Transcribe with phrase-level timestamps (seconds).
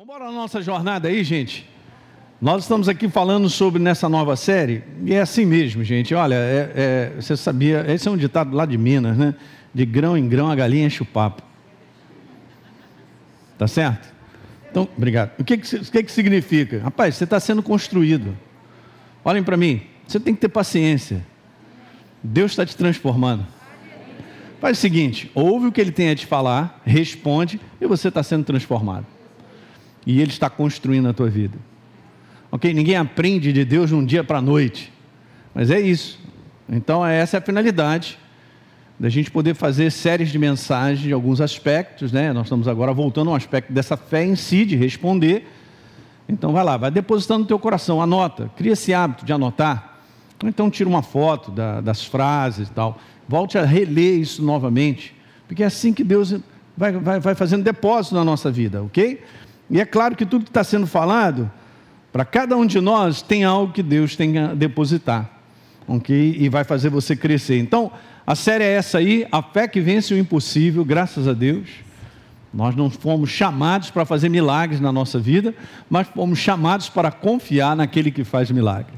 [0.00, 1.68] Vamos embora na nossa jornada aí, gente.
[2.40, 6.14] Nós estamos aqui falando sobre nessa nova série, e é assim mesmo, gente.
[6.14, 9.34] Olha, é, é, você sabia, esse é um ditado lá de Minas, né?
[9.74, 11.42] De grão em grão a galinha enche o papo.
[13.58, 14.08] Tá certo?
[14.70, 15.38] Então, obrigado.
[15.38, 16.80] O que, que, o que, que significa?
[16.80, 18.34] Rapaz, você está sendo construído.
[19.22, 21.26] Olhem para mim, você tem que ter paciência.
[22.22, 23.46] Deus está te transformando.
[24.62, 28.22] Faz o seguinte: ouve o que ele tem a te falar, responde e você está
[28.22, 29.04] sendo transformado.
[30.06, 31.58] E Ele está construindo a tua vida.
[32.50, 32.72] Ok?
[32.72, 34.92] Ninguém aprende de Deus de um dia para a noite.
[35.54, 36.18] Mas é isso.
[36.68, 38.18] Então, essa é a finalidade
[38.98, 42.32] da gente poder fazer séries de mensagens de alguns aspectos, né?
[42.32, 45.48] Nós estamos agora voltando a um aspecto dessa fé em si, de responder.
[46.28, 49.98] Então, vai lá, vai depositando no teu coração, anota, cria esse hábito de anotar.
[50.44, 52.98] Então, tira uma foto da, das frases e tal.
[53.26, 55.14] Volte a reler isso novamente,
[55.48, 56.34] porque é assim que Deus
[56.76, 59.22] vai, vai, vai fazendo depósito na nossa vida, ok?
[59.70, 61.50] E é claro que tudo que está sendo falado,
[62.12, 65.30] para cada um de nós, tem algo que Deus tem a depositar,
[65.86, 66.36] ok?
[66.38, 67.58] E vai fazer você crescer.
[67.60, 67.92] Então,
[68.26, 71.68] a série é essa aí, a fé que vence o impossível, graças a Deus.
[72.52, 75.54] Nós não fomos chamados para fazer milagres na nossa vida,
[75.88, 78.92] mas fomos chamados para confiar naquele que faz milagre.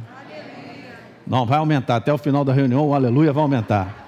[1.26, 4.06] Não, vai aumentar até o final da reunião, o aleluia vai aumentar.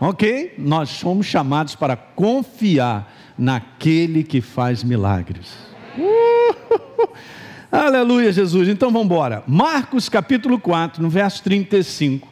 [0.00, 0.54] Ok?
[0.58, 5.71] Nós somos chamados para confiar naquele que faz milagres.
[5.98, 7.08] Uh,
[7.70, 8.68] aleluia, Jesus.
[8.68, 9.42] Então vamos embora.
[9.46, 12.28] Marcos capítulo 4, no verso 35.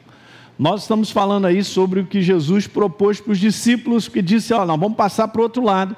[0.58, 4.64] Nós estamos falando aí sobre o que Jesus propôs para os discípulos, que disse: Ó,
[4.64, 5.96] nós vamos passar para o outro lado.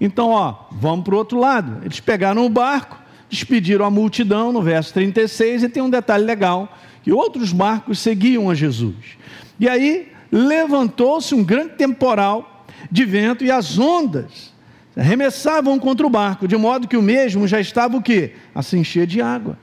[0.00, 1.84] Então, ó, vamos para o outro lado.
[1.84, 6.76] Eles pegaram o barco, despediram a multidão, no verso 36, e tem um detalhe legal:
[7.02, 9.18] que outros barcos seguiam a Jesus.
[9.60, 14.51] E aí levantou-se um grande temporal de vento e as ondas
[14.96, 18.32] arremessavam contra o barco, de modo que o mesmo já estava o quê?
[18.54, 19.58] A se encher de água.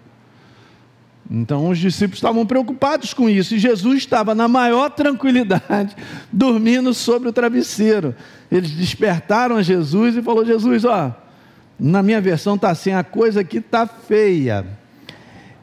[1.29, 5.95] Então os discípulos estavam preocupados com isso, e Jesus estava na maior tranquilidade,
[6.33, 8.15] dormindo sobre o travesseiro.
[8.51, 11.15] Eles despertaram Jesus e falou: Jesus, ó,
[11.79, 14.65] na minha versão está assim, a coisa aqui está feia.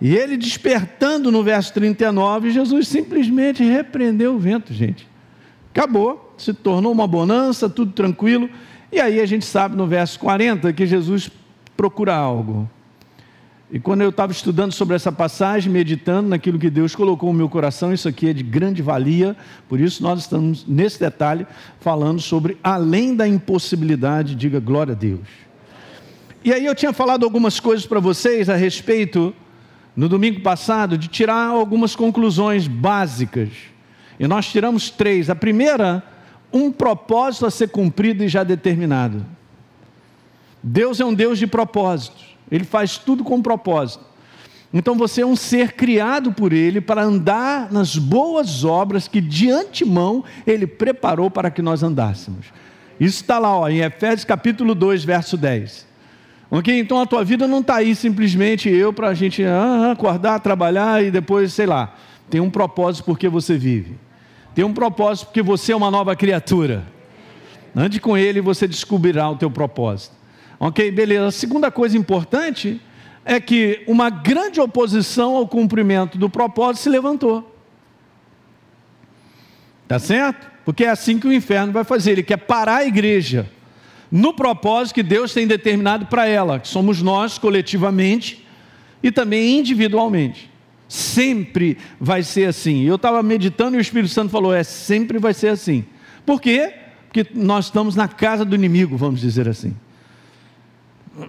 [0.00, 5.08] E ele despertando no verso 39, Jesus simplesmente repreendeu o vento, gente.
[5.74, 8.48] Acabou, se tornou uma bonança, tudo tranquilo.
[8.90, 11.30] E aí a gente sabe no verso 40 que Jesus
[11.76, 12.68] procura algo.
[13.70, 17.48] E quando eu estava estudando sobre essa passagem, meditando naquilo que Deus colocou no meu
[17.48, 19.36] coração, isso aqui é de grande valia,
[19.68, 21.44] por isso nós estamos nesse detalhe
[21.80, 25.26] falando sobre além da impossibilidade, diga glória a Deus.
[26.44, 29.34] E aí eu tinha falado algumas coisas para vocês a respeito,
[29.96, 33.48] no domingo passado, de tirar algumas conclusões básicas.
[34.20, 35.28] E nós tiramos três.
[35.28, 36.04] A primeira
[36.56, 39.24] um propósito a ser cumprido e já determinado.
[40.62, 44.04] Deus é um Deus de propósitos, Ele faz tudo com propósito.
[44.72, 49.50] Então você é um ser criado por Ele para andar nas boas obras que de
[49.50, 52.46] antemão Ele preparou para que nós andássemos.
[52.98, 55.86] Isso está lá ó, em Efésios capítulo 2, verso 10.
[56.50, 56.78] Ok?
[56.78, 61.04] Então a tua vida não está aí simplesmente eu para a gente ah, acordar, trabalhar
[61.04, 61.94] e depois, sei lá.
[62.28, 64.05] Tem um propósito porque você vive.
[64.56, 66.82] Tem um propósito porque você é uma nova criatura.
[67.76, 70.16] Ande com ele e você descobrirá o teu propósito.
[70.58, 71.26] Ok, beleza.
[71.26, 72.80] A segunda coisa importante
[73.22, 77.54] é que uma grande oposição ao cumprimento do propósito se levantou.
[79.86, 80.50] Tá certo?
[80.64, 82.12] Porque é assim que o inferno vai fazer.
[82.12, 83.50] Ele quer parar a igreja
[84.10, 88.42] no propósito que Deus tem determinado para ela, que somos nós coletivamente
[89.02, 90.50] e também individualmente.
[90.88, 92.84] Sempre vai ser assim.
[92.84, 95.84] Eu estava meditando e o Espírito Santo falou: é, sempre vai ser assim.
[96.24, 96.72] Por quê?
[97.06, 99.74] Porque nós estamos na casa do inimigo, vamos dizer assim.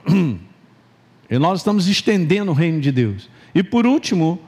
[1.29, 3.29] E nós estamos estendendo o reino de Deus.
[3.53, 4.39] E por último,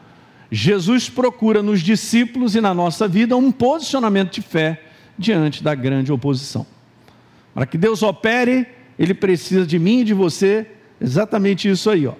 [0.50, 4.82] Jesus procura nos discípulos e na nossa vida um posicionamento de fé
[5.18, 6.66] diante da grande oposição.
[7.54, 8.66] Para que Deus opere,
[8.98, 10.68] Ele precisa de mim e de você,
[11.02, 12.14] exatamente isso aí, ó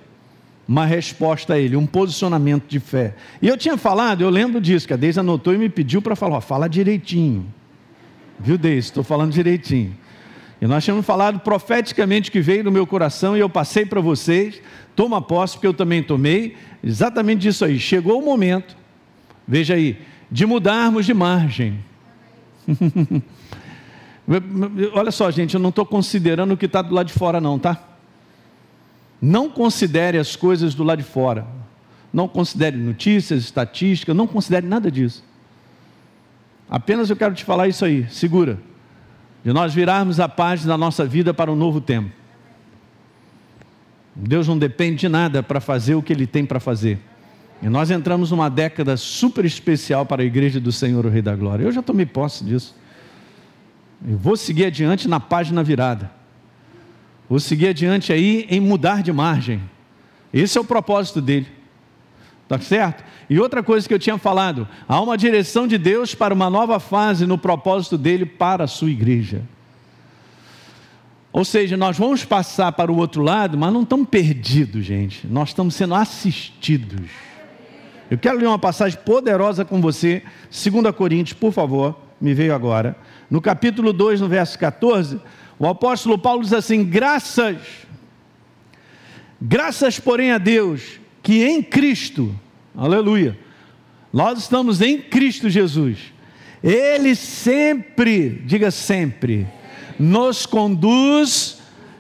[0.70, 3.16] uma resposta a ele, um posicionamento de fé.
[3.42, 6.16] E eu tinha falado, eu lembro disso, que a Deise anotou e me pediu para
[6.16, 7.52] falar, ó, fala direitinho.
[8.40, 8.90] Viu, Deise?
[8.90, 9.98] Estou falando direitinho.
[10.62, 14.62] E nós tínhamos falado profeticamente que veio no meu coração e eu passei para vocês.
[14.96, 16.56] Toma posse, porque eu também tomei.
[16.84, 17.80] Exatamente disso aí.
[17.80, 18.78] Chegou o momento,
[19.48, 19.98] veja aí,
[20.30, 21.80] de mudarmos de margem.
[24.94, 27.58] Olha só, gente, eu não estou considerando o que está do lado de fora, não,
[27.58, 27.89] tá?
[29.22, 31.46] Não considere as coisas do lado de fora.
[32.12, 35.24] Não considere notícias, estatísticas, não considere nada disso.
[36.70, 38.60] Apenas eu quero te falar isso aí, segura.
[39.44, 42.12] De nós virarmos a página da nossa vida para um novo tempo.
[44.16, 47.00] Deus não depende de nada para fazer o que Ele tem para fazer.
[47.62, 51.36] E nós entramos numa década super especial para a igreja do Senhor, o Rei da
[51.36, 51.64] Glória.
[51.64, 52.76] Eu já tomei posse disso.
[54.06, 56.19] E vou seguir adiante na página virada.
[57.30, 59.62] Vou seguir adiante aí em mudar de margem.
[60.34, 61.48] Esse é o propósito dele.
[62.48, 63.04] Tá certo?
[63.30, 66.80] E outra coisa que eu tinha falado, há uma direção de Deus para uma nova
[66.80, 69.44] fase no propósito dele para a sua igreja.
[71.32, 75.28] Ou seja, nós vamos passar para o outro lado, mas não estamos perdidos, gente.
[75.28, 77.08] Nós estamos sendo assistidos.
[78.10, 82.98] Eu quero ler uma passagem poderosa com você, 2 Coríntios, por favor, me veio agora.
[83.30, 85.22] No capítulo 2, no verso 14,
[85.60, 87.58] o apóstolo Paulo diz assim: Graças,
[89.40, 92.34] graças, porém, a Deus, que em Cristo,
[92.76, 93.38] aleluia,
[94.12, 96.14] nós estamos em Cristo Jesus,
[96.64, 99.46] Ele sempre, diga sempre,
[100.00, 101.60] nos conduz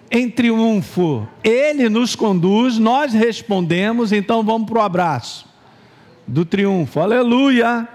[0.09, 5.45] em triunfo, Ele nos conduz, nós respondemos, então vamos para o abraço
[6.25, 6.99] do triunfo.
[6.99, 7.87] Aleluia!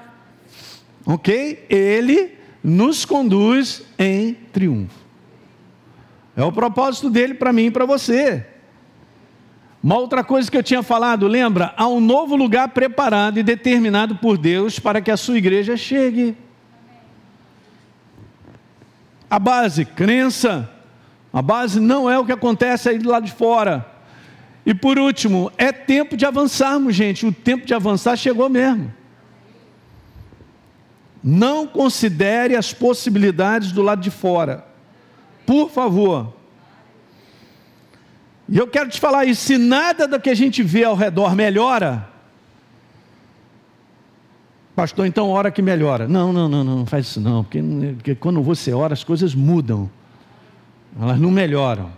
[1.06, 1.64] Ok?
[1.68, 2.32] Ele
[2.62, 5.03] nos conduz em triunfo.
[6.36, 8.46] É o propósito dele para mim e para você.
[9.82, 11.74] Uma outra coisa que eu tinha falado, lembra?
[11.76, 16.34] Há um novo lugar preparado e determinado por Deus para que a sua igreja chegue.
[19.28, 20.70] A base, crença.
[21.32, 23.86] A base não é o que acontece aí do lado de fora.
[24.64, 27.26] E por último, é tempo de avançarmos, gente.
[27.26, 28.90] O tempo de avançar chegou mesmo.
[31.22, 34.64] Não considere as possibilidades do lado de fora.
[35.46, 36.32] Por favor.
[38.48, 41.34] E eu quero te falar isso: se nada do que a gente vê ao redor
[41.34, 42.08] melhora,
[44.74, 46.06] pastor, então ora que melhora.
[46.06, 47.62] Não, não, não, não, não faz isso não, porque,
[47.96, 49.90] porque quando você ora as coisas mudam,
[51.00, 51.90] elas não melhoram.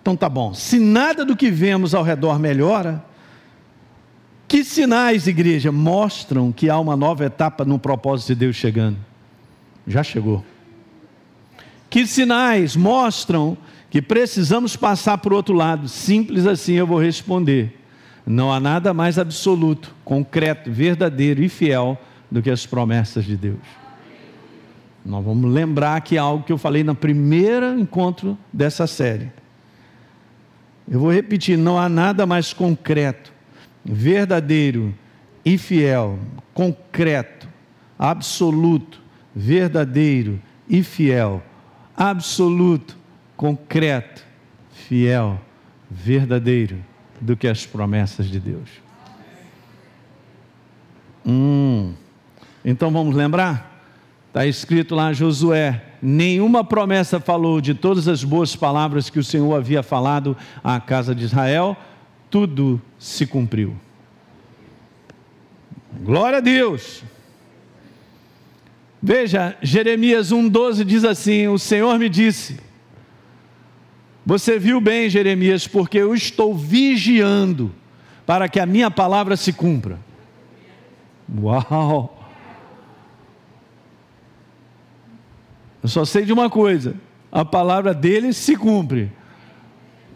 [0.00, 0.54] Então tá bom.
[0.54, 3.04] Se nada do que vemos ao redor melhora,
[4.46, 8.96] que sinais, igreja, mostram que há uma nova etapa no propósito de Deus chegando?
[9.86, 10.42] Já chegou.
[11.90, 13.56] Que sinais mostram
[13.90, 15.88] que precisamos passar para o outro lado?
[15.88, 17.78] Simples assim eu vou responder.
[18.26, 21.98] Não há nada mais absoluto, concreto, verdadeiro e fiel
[22.30, 23.58] do que as promessas de Deus.
[25.04, 29.32] Nós vamos lembrar que algo que eu falei no primeiro encontro dessa série.
[30.86, 33.32] Eu vou repetir: não há nada mais concreto,
[33.82, 34.94] verdadeiro
[35.42, 36.18] e fiel,
[36.52, 37.48] concreto,
[37.98, 39.00] absoluto,
[39.34, 40.38] verdadeiro
[40.68, 41.42] e fiel,
[41.98, 42.96] absoluto,
[43.36, 44.24] concreto,
[44.70, 45.40] fiel,
[45.90, 46.78] verdadeiro,
[47.20, 48.70] do que as promessas de Deus.
[51.26, 51.92] Hum.
[52.64, 53.82] Então vamos lembrar?
[54.28, 59.52] Está escrito lá Josué: nenhuma promessa falou de todas as boas palavras que o Senhor
[59.54, 61.76] havia falado à casa de Israel,
[62.30, 63.76] tudo se cumpriu.
[66.02, 67.02] Glória a Deus.
[69.02, 72.58] Veja, Jeremias 1,12 diz assim: O Senhor me disse,
[74.26, 77.72] Você viu bem, Jeremias, porque eu estou vigiando
[78.26, 79.98] para que a minha palavra se cumpra.
[81.40, 82.18] Uau!
[85.82, 86.94] Eu só sei de uma coisa:
[87.30, 89.12] a palavra dele se cumpre.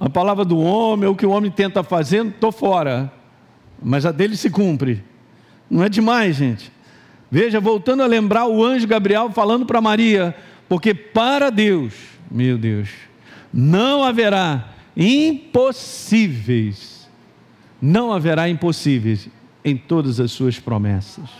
[0.00, 3.12] A palavra do homem, o que o homem tenta fazer, estou fora.
[3.81, 5.05] Mas a dele se cumpre.
[5.70, 6.72] Não é demais, gente.
[7.34, 10.36] Veja, voltando a lembrar o anjo Gabriel falando para Maria,
[10.69, 11.94] porque para Deus,
[12.31, 12.91] meu Deus,
[13.51, 17.08] não haverá impossíveis,
[17.81, 19.31] não haverá impossíveis
[19.65, 21.31] em todas as suas promessas.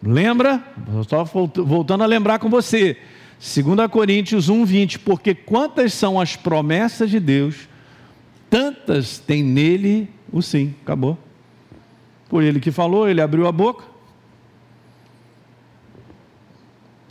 [0.00, 0.62] Lembra?
[1.00, 1.24] Estou
[1.64, 2.96] voltando a lembrar com você.
[3.40, 5.00] 2 Coríntios 1, 20.
[5.00, 7.68] Porque quantas são as promessas de Deus,
[8.48, 10.72] tantas tem nele o sim.
[10.82, 11.18] Acabou.
[12.30, 13.84] Por ele que falou, ele abriu a boca.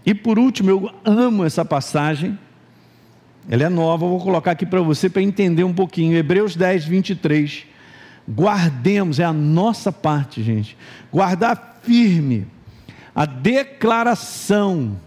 [0.06, 2.40] E por último, eu amo essa passagem.
[3.50, 6.16] Ela é nova, eu vou colocar aqui para você para entender um pouquinho.
[6.18, 7.66] Hebreus 10, 23.
[8.30, 10.78] Guardemos, é a nossa parte, gente.
[11.12, 12.48] Guardar firme
[13.14, 14.98] a declaração.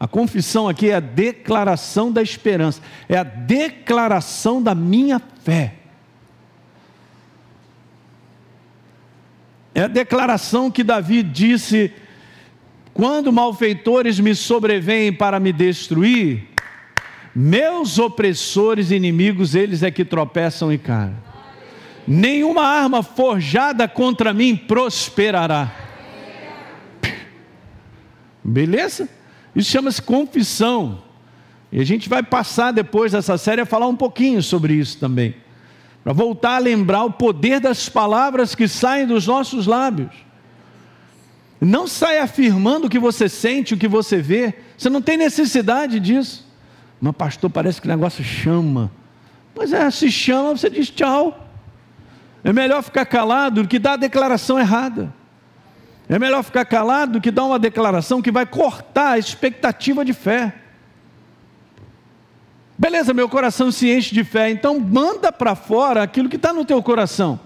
[0.00, 5.77] A confissão aqui é a declaração da esperança, é a declaração da minha fé.
[9.78, 11.92] É a declaração que Davi disse:
[12.92, 16.48] quando malfeitores me sobrevêm para me destruir,
[17.32, 21.14] meus opressores inimigos, eles é que tropeçam e caem.
[22.08, 25.70] Nenhuma arma forjada contra mim prosperará.
[28.42, 29.08] Beleza?
[29.54, 31.04] Isso chama-se confissão.
[31.70, 35.36] E a gente vai passar depois dessa série a falar um pouquinho sobre isso também.
[36.08, 40.08] Para voltar a lembrar o poder das palavras que saem dos nossos lábios.
[41.60, 44.54] Não sai afirmando o que você sente, o que você vê.
[44.74, 46.50] Você não tem necessidade disso.
[46.98, 48.90] Mas, pastor, parece que o negócio chama.
[49.54, 51.46] Pois é, se chama, você diz tchau.
[52.42, 55.12] É melhor ficar calado do que dar a declaração errada.
[56.08, 60.14] É melhor ficar calado do que dar uma declaração que vai cortar a expectativa de
[60.14, 60.54] fé.
[62.78, 66.64] Beleza, meu coração se enche de fé, então manda para fora aquilo que está no
[66.64, 67.40] teu coração.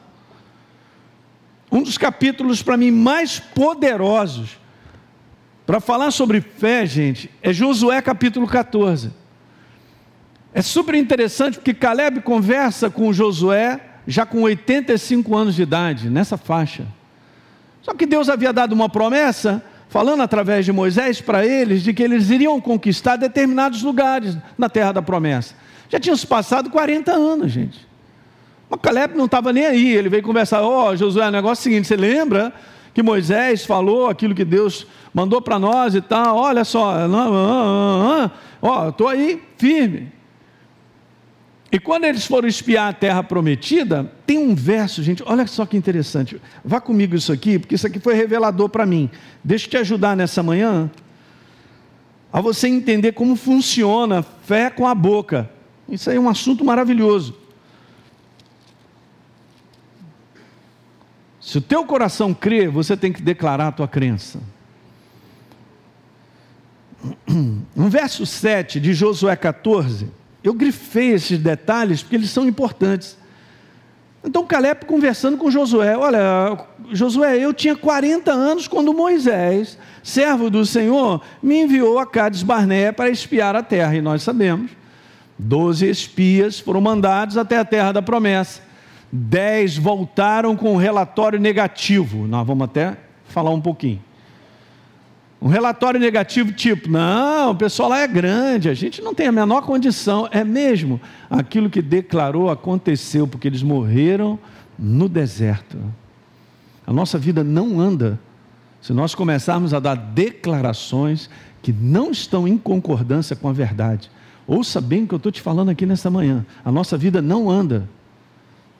[1.70, 4.58] Um dos capítulos para mim mais poderosos
[5.64, 9.10] para falar sobre fé, gente, é Josué capítulo 14.
[10.52, 16.36] É super interessante porque Caleb conversa com Josué já com 85 anos de idade, nessa
[16.36, 16.86] faixa.
[17.80, 22.02] Só que Deus havia dado uma promessa falando através de Moisés para eles de que
[22.02, 25.54] eles iriam conquistar determinados lugares na terra da promessa.
[25.90, 27.86] Já tinham se passado 40 anos, gente.
[28.70, 31.60] Mas Caleb não estava nem aí, ele veio conversar, ó, oh, Josué, o negócio é
[31.60, 32.54] o seguinte, você lembra
[32.94, 36.94] que Moisés falou aquilo que Deus mandou para nós e tal, olha só,
[38.62, 40.10] ó, estou aí firme.
[41.72, 45.74] E quando eles foram espiar a terra prometida, tem um verso, gente, olha só que
[45.74, 46.38] interessante.
[46.62, 49.08] Vá comigo isso aqui, porque isso aqui foi revelador para mim.
[49.42, 50.90] Deixa eu te ajudar nessa manhã
[52.30, 55.48] a você entender como funciona fé com a boca.
[55.88, 57.34] Isso aí é um assunto maravilhoso.
[61.40, 64.40] Se o teu coração crê, você tem que declarar a tua crença.
[67.74, 73.16] No verso 7 de Josué 14, eu grifei esses detalhes porque eles são importantes.
[74.24, 76.58] Então Caleb conversando com Josué, olha,
[76.92, 82.92] Josué, eu tinha 40 anos quando Moisés, servo do Senhor, me enviou a Cades Barnea
[82.92, 84.70] para espiar a terra, e nós sabemos,
[85.36, 88.60] doze espias foram mandados até a terra da promessa,
[89.10, 92.96] dez voltaram com um relatório negativo, nós vamos até
[93.26, 94.00] falar um pouquinho.
[95.42, 99.32] Um relatório negativo, tipo, não, o pessoal lá é grande, a gente não tem a
[99.32, 100.28] menor condição.
[100.30, 101.00] É mesmo.
[101.28, 104.38] Aquilo que declarou aconteceu, porque eles morreram
[104.78, 105.76] no deserto.
[106.86, 108.20] A nossa vida não anda
[108.80, 111.28] se nós começarmos a dar declarações
[111.60, 114.08] que não estão em concordância com a verdade.
[114.46, 116.46] Ouça bem o que eu estou te falando aqui nessa manhã.
[116.64, 117.88] A nossa vida não anda.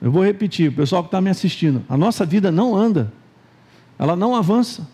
[0.01, 1.83] Eu vou repetir, o pessoal que está me assistindo.
[1.89, 3.13] A nossa vida não anda.
[3.99, 4.87] Ela não avança.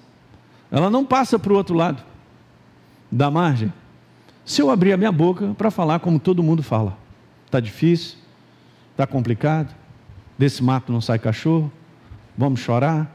[0.71, 2.03] Ela não passa para o outro lado
[3.11, 3.73] da margem.
[4.45, 6.97] Se eu abrir a minha boca para falar como todo mundo fala,
[7.47, 8.19] está difícil,
[8.93, 9.75] está complicado,
[10.37, 11.71] desse mato não sai cachorro,
[12.37, 13.15] vamos chorar,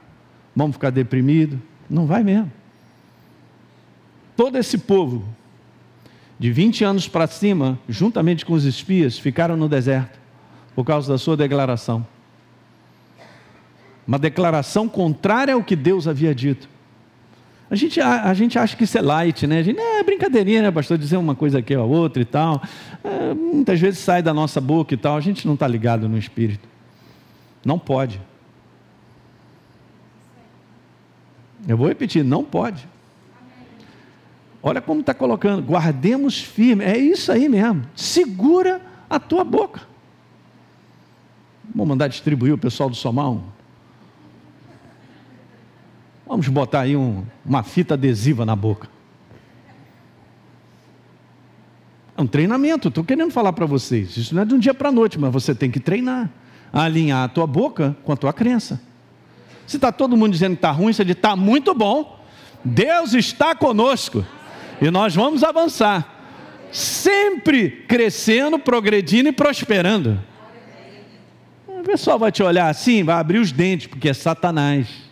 [0.55, 2.51] vamos ficar deprimido, não vai mesmo.
[4.35, 5.23] Todo esse povo,
[6.39, 10.19] de 20 anos para cima, juntamente com os espias, ficaram no deserto
[10.75, 12.05] por causa da sua declaração.
[14.07, 16.67] Uma declaração contrária ao que Deus havia dito.
[17.73, 19.57] A gente, a, a, gente acha que isso é light, né?
[19.57, 20.95] A gente, é brincadeirinha, né, pastor?
[20.95, 22.61] Dizer uma coisa aqui ou outra e tal.
[23.03, 25.17] É, muitas vezes sai da nossa boca e tal.
[25.17, 26.69] A gente não está ligado no espírito.
[27.65, 28.21] Não pode.
[31.67, 32.87] Eu vou repetir, não pode.
[34.61, 37.87] Olha como está colocando, guardemos firme, é isso aí mesmo.
[37.95, 39.81] Segura a tua boca.
[41.73, 43.41] Vamos mandar distribuir o pessoal do Somal
[46.33, 48.89] Vamos botar aí um, uma fita adesiva na boca.
[52.17, 54.17] É um treinamento, estou querendo falar para vocês.
[54.17, 56.31] Isso não é de um dia para a noite, mas você tem que treinar.
[56.73, 58.81] Alinhar a tua boca com a tua crença.
[59.67, 62.19] Se está todo mundo dizendo que está ruim, você diz, está muito bom.
[62.65, 64.25] Deus está conosco.
[64.81, 66.31] E nós vamos avançar.
[66.71, 70.19] Sempre crescendo, progredindo e prosperando.
[71.67, 75.02] O pessoal vai te olhar assim, vai abrir os dentes, porque é Satanás.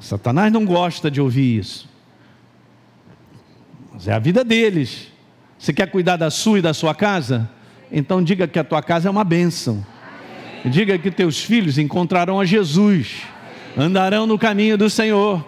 [0.00, 1.88] Satanás não gosta de ouvir isso.
[3.92, 5.08] Mas é a vida deles.
[5.58, 7.50] Você quer cuidar da sua e da sua casa?
[7.90, 9.84] Então diga que a tua casa é uma bênção.
[10.64, 13.22] Diga que teus filhos encontrarão a Jesus,
[13.76, 15.46] andarão no caminho do Senhor.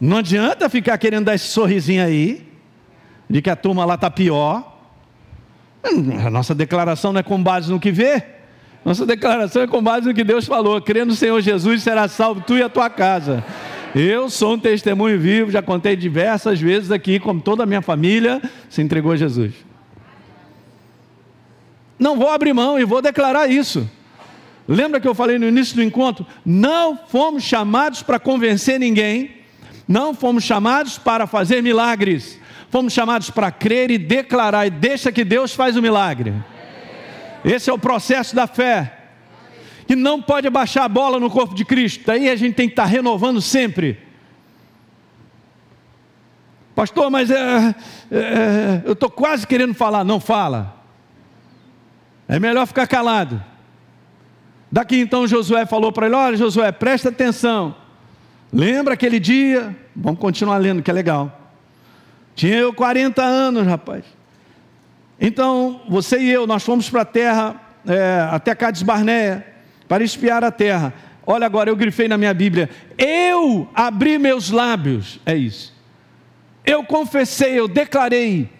[0.00, 2.46] Não adianta ficar querendo dar esse sorrisinho aí,
[3.28, 4.72] de que a turma lá está pior.
[6.24, 8.33] A nossa declaração não é com base no que vê,
[8.84, 12.42] nossa declaração é com base no que Deus falou: crê no Senhor Jesus, será salvo
[12.42, 13.42] tu e a tua casa.
[13.94, 18.42] Eu sou um testemunho vivo, já contei diversas vezes aqui, como toda a minha família
[18.68, 19.54] se entregou a Jesus.
[21.98, 23.88] Não vou abrir mão e vou declarar isso.
[24.66, 26.26] Lembra que eu falei no início do encontro?
[26.44, 29.36] Não fomos chamados para convencer ninguém,
[29.86, 35.24] não fomos chamados para fazer milagres, fomos chamados para crer e declarar, e deixa que
[35.24, 36.34] Deus faz o milagre.
[37.44, 39.00] Esse é o processo da fé.
[39.86, 42.04] Que não pode baixar a bola no corpo de Cristo.
[42.06, 44.00] Daí a gente tem que estar renovando sempre.
[46.74, 47.74] Pastor, mas é,
[48.10, 50.02] é, é eu estou quase querendo falar.
[50.02, 50.74] Não fala.
[52.26, 53.42] É melhor ficar calado.
[54.72, 57.76] Daqui então Josué falou para ele: Olha, Josué, presta atenção.
[58.52, 59.76] Lembra aquele dia?
[59.94, 61.40] Vamos continuar lendo, que é legal.
[62.34, 64.04] Tinha eu 40 anos, rapaz.
[65.26, 69.46] Então, você e eu, nós fomos para a terra, é, até Cades Barneia,
[69.88, 70.92] para espiar a terra.
[71.26, 72.68] Olha agora, eu grifei na minha Bíblia.
[72.98, 75.18] Eu abri meus lábios.
[75.24, 75.72] É isso.
[76.62, 78.50] Eu confessei, eu declarei.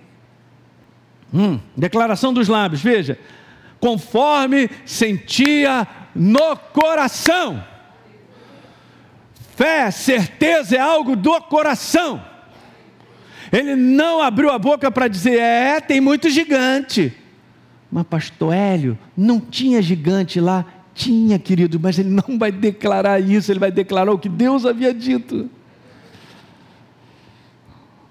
[1.34, 3.18] Hum, declaração dos lábios, veja.
[3.78, 7.62] Conforme sentia no coração.
[9.54, 12.24] Fé, certeza é algo do coração.
[13.54, 17.16] Ele não abriu a boca para dizer: é, tem muito gigante.
[17.90, 20.64] Mas, pastor Hélio, não tinha gigante lá?
[20.92, 24.92] Tinha, querido, mas ele não vai declarar isso, ele vai declarar o que Deus havia
[24.92, 25.48] dito.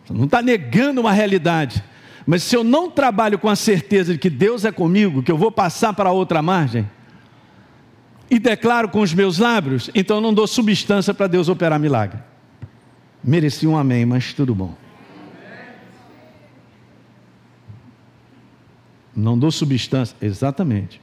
[0.10, 1.84] Não está negando uma realidade.
[2.26, 5.38] Mas se eu não trabalho com a certeza de que Deus é comigo, que eu
[5.38, 6.90] vou passar para outra margem,
[8.30, 12.20] e declaro com os meus lábios, então eu não dou substância para Deus operar milagre.
[13.22, 14.83] Mereci um amém, mas tudo bom.
[19.16, 21.00] Não dou substância, exatamente.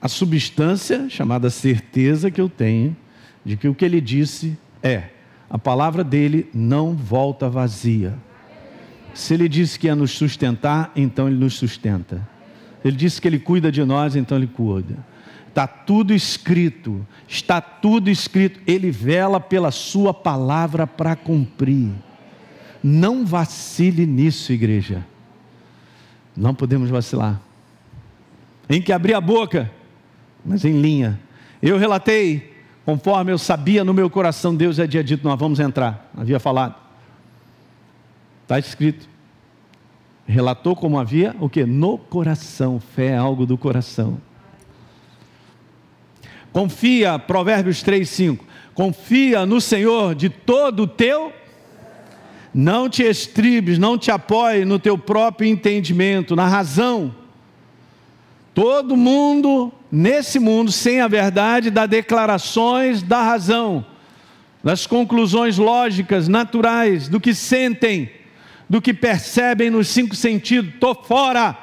[0.00, 2.96] A substância, chamada certeza que eu tenho,
[3.44, 5.10] de que o que ele disse é:
[5.50, 8.14] a palavra dele não volta vazia.
[9.12, 12.26] Se ele disse que ia nos sustentar, então ele nos sustenta.
[12.84, 14.96] Ele disse que ele cuida de nós, então ele cuida.
[15.48, 18.60] Está tudo escrito, está tudo escrito.
[18.66, 21.90] Ele vela pela sua palavra para cumprir.
[22.82, 25.04] Não vacile nisso, igreja.
[26.38, 27.40] Não podemos vacilar.
[28.70, 29.70] Em que abrir a boca,
[30.44, 31.18] mas em linha.
[31.60, 36.08] Eu relatei, conforme eu sabia no meu coração, Deus é dia dito, nós vamos entrar.
[36.16, 36.76] Havia falado.
[38.44, 39.08] Está escrito.
[40.26, 41.64] Relatou como havia o que?
[41.64, 42.78] No coração.
[42.78, 44.18] Fé é algo do coração.
[46.52, 48.44] Confia, Provérbios 3, 5.
[48.74, 51.32] Confia no Senhor de todo o teu
[52.60, 57.14] não te estribes, não te apoie no teu próprio entendimento, na razão.
[58.52, 63.86] Todo mundo, nesse mundo, sem a verdade, dá declarações da razão,
[64.60, 68.10] das conclusões lógicas, naturais, do que sentem,
[68.68, 70.74] do que percebem nos cinco sentidos.
[70.74, 71.56] Estou fora.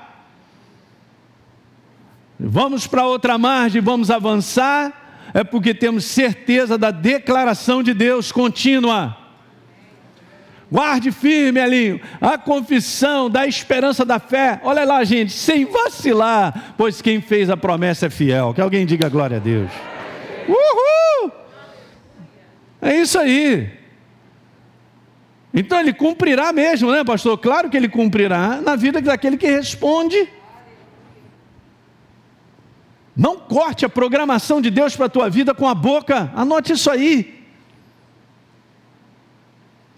[2.39, 9.24] Vamos para outra margem, vamos avançar, é porque temos certeza da declaração de Deus contínua.
[10.71, 14.59] Guarde firme, Elinho, a confissão da esperança da fé.
[14.63, 18.53] Olha lá, gente, sem vacilar, pois quem fez a promessa é fiel.
[18.53, 19.71] Que alguém diga glória a Deus.
[20.47, 21.31] Uhul!
[22.81, 23.69] É isso aí.
[25.53, 27.37] Então ele cumprirá mesmo, né, pastor?
[27.37, 30.27] Claro que ele cumprirá na vida daquele que responde.
[33.15, 36.29] Não corte a programação de Deus para a tua vida com a boca.
[36.35, 37.34] Anote isso aí.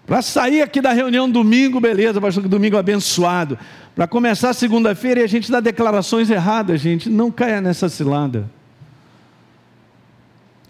[0.08, 3.58] Para sair aqui da reunião domingo, beleza, pastor, que domingo abençoado.
[3.94, 7.10] Para começar segunda-feira e a gente dá declarações erradas, gente.
[7.10, 8.50] Não caia nessa cilada.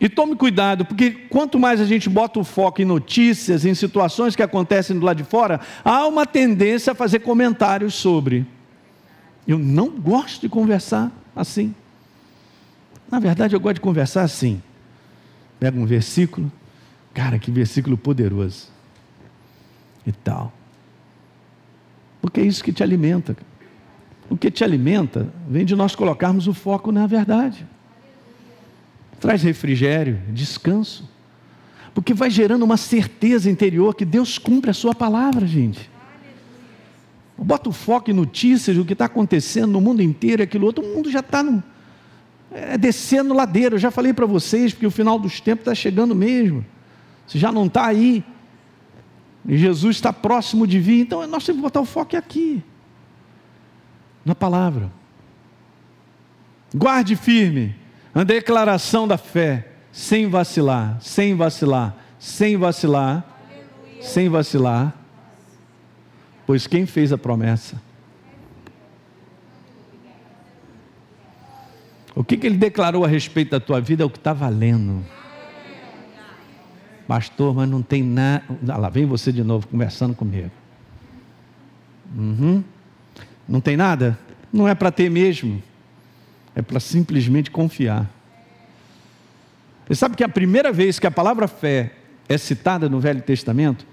[0.00, 4.34] E tome cuidado, porque quanto mais a gente bota o foco em notícias, em situações
[4.34, 8.44] que acontecem do lado de fora, há uma tendência a fazer comentários sobre.
[9.46, 11.72] Eu não gosto de conversar assim.
[13.08, 14.60] Na verdade, eu gosto de conversar assim.
[15.60, 16.50] Pega um versículo,
[17.14, 18.77] cara, que versículo poderoso
[20.06, 20.52] e tal.
[22.20, 23.36] Porque é isso que te alimenta.
[24.30, 27.66] O que te alimenta vem de nós colocarmos o foco na verdade.
[29.20, 31.08] Traz refrigério, descanso.
[31.94, 35.90] Porque vai gerando uma certeza interior que Deus cumpre a sua palavra, gente.
[37.36, 40.94] Bota o foco em notícias do que está acontecendo no mundo inteiro, aquilo outro, o
[40.94, 41.44] mundo já está
[42.50, 43.76] é, descendo ladeira.
[43.76, 46.64] Eu já falei para vocês, porque o final dos tempos está chegando mesmo.
[47.26, 48.24] Se já não está aí,
[49.56, 52.62] Jesus está próximo de vir, então nós temos que botar o foco aqui,
[54.24, 54.92] na palavra.
[56.74, 57.74] Guarde firme
[58.14, 64.02] a declaração da fé, sem vacilar, sem vacilar, sem vacilar, Aleluia.
[64.02, 64.94] sem vacilar,
[66.46, 67.80] pois quem fez a promessa?
[72.14, 75.04] O que, que ele declarou a respeito da tua vida é o que está valendo.
[77.08, 78.44] Pastor, mas não tem nada.
[78.68, 80.50] Ah, lá vem você de novo conversando comigo.
[82.14, 82.62] Uhum.
[83.48, 84.18] Não tem nada?
[84.52, 85.62] Não é para ter mesmo.
[86.54, 88.06] É para simplesmente confiar.
[89.86, 91.94] Você sabe que a primeira vez que a palavra fé
[92.28, 93.86] é citada no Velho Testamento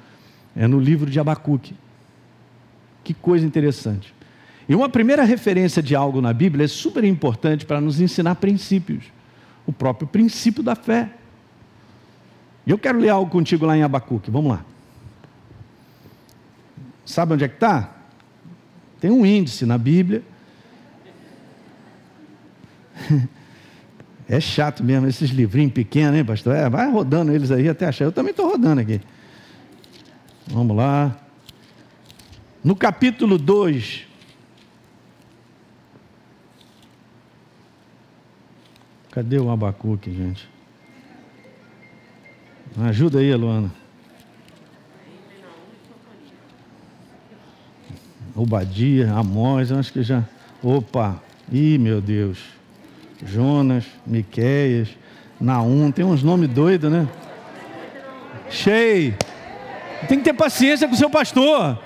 [0.54, 1.74] é no livro de Abacuque.
[3.02, 4.14] Que coisa interessante.
[4.68, 9.06] E uma primeira referência de algo na Bíblia é super importante para nos ensinar princípios.
[9.66, 11.12] O próprio princípio da fé.
[12.66, 14.32] E eu quero ler algo contigo lá em Abacuque.
[14.32, 14.66] Vamos lá.
[17.06, 17.94] Sabe onde é que está?
[19.00, 20.24] Tem um índice na Bíblia.
[24.28, 26.56] É chato mesmo, esses livrinhos pequenos, hein, pastor?
[26.56, 28.06] É, vai rodando eles aí até achar.
[28.06, 29.00] Eu também estou rodando aqui.
[30.48, 31.16] Vamos lá.
[32.64, 34.08] No capítulo 2.
[39.12, 40.55] Cadê o Abacuque, gente?
[42.82, 43.72] Ajuda aí, Luana.
[48.36, 50.24] Obadia, Amós, acho que já.
[50.62, 51.22] Opa!
[51.50, 52.40] Ih, meu Deus.
[53.24, 54.90] Jonas, Miqueias,
[55.40, 57.08] Naum, tem uns nomes doidos, né?
[58.50, 59.16] Cheio.
[60.10, 61.80] Tem que ter paciência com o seu pastor.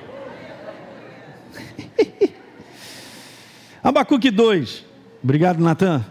[3.83, 4.85] Abacuque 2.
[5.23, 6.03] Obrigado, Natan.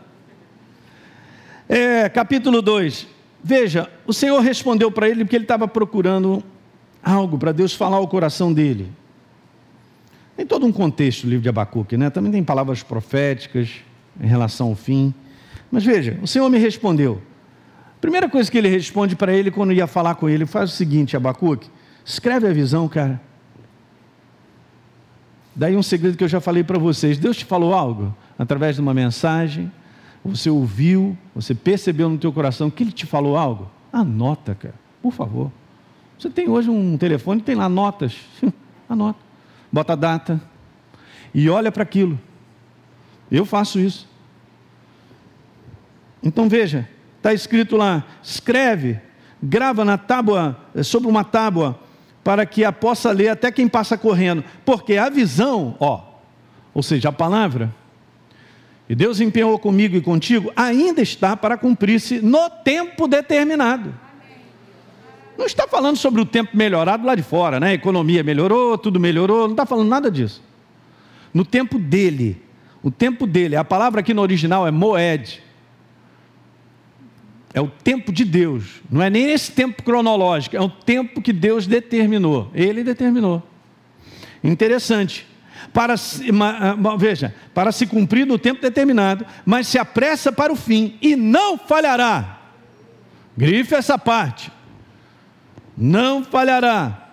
[1.69, 3.18] É, capítulo 2.
[3.43, 6.43] Veja, o Senhor respondeu para ele porque ele estava procurando
[7.03, 8.91] algo para Deus falar ao coração dele.
[10.37, 12.11] Tem todo um contexto o livro de Abacuque, né?
[12.11, 13.71] Também tem palavras proféticas
[14.21, 15.13] em relação ao fim.
[15.71, 17.21] Mas veja, o Senhor me respondeu.
[18.01, 21.17] Primeira coisa que ele responde para ele quando ia falar com ele, faz o seguinte,
[21.17, 21.69] Abacuque,
[22.05, 23.21] escreve a visão, cara.
[25.55, 27.19] Daí um segredo que eu já falei para vocês.
[27.19, 29.71] Deus te falou algo através de uma mensagem,
[30.25, 33.71] você ouviu, você percebeu no teu coração que ele te falou algo?
[33.93, 35.51] Anota, cara, por favor.
[36.19, 38.17] Você tem hoje um telefone, tem lá notas.
[38.89, 39.21] Anota.
[39.71, 40.41] Bota a data
[41.35, 42.19] e olha para aquilo.
[43.31, 44.09] Eu faço isso.
[46.23, 48.99] Então veja, está escrito lá: escreve,
[49.43, 51.79] grava na tábua, eh, sobre uma tábua,
[52.25, 54.43] para que a possa ler até quem passa correndo.
[54.65, 56.03] Porque a visão, ó,
[56.75, 57.75] ou seja, a palavra,
[58.89, 63.95] e Deus empenhou comigo e contigo, ainda está para cumprir-se no tempo determinado.
[65.37, 67.69] Não está falando sobre o tempo melhorado lá de fora, né?
[67.69, 70.43] A economia melhorou, tudo melhorou, não está falando nada disso.
[71.35, 72.43] No tempo dele,
[72.83, 75.43] o tempo dele, a palavra aqui no original é moed,
[77.53, 81.33] é o tempo de Deus, não é nem esse tempo cronológico, é o tempo que
[81.33, 82.51] Deus determinou.
[82.55, 83.43] Ele determinou.
[84.43, 85.28] Interessante.
[85.73, 90.97] Para ah, veja, para se cumprir no tempo determinado, mas se apressa para o fim
[91.01, 92.39] e não falhará.
[93.37, 94.51] Grife essa parte.
[95.77, 97.09] Não falhará.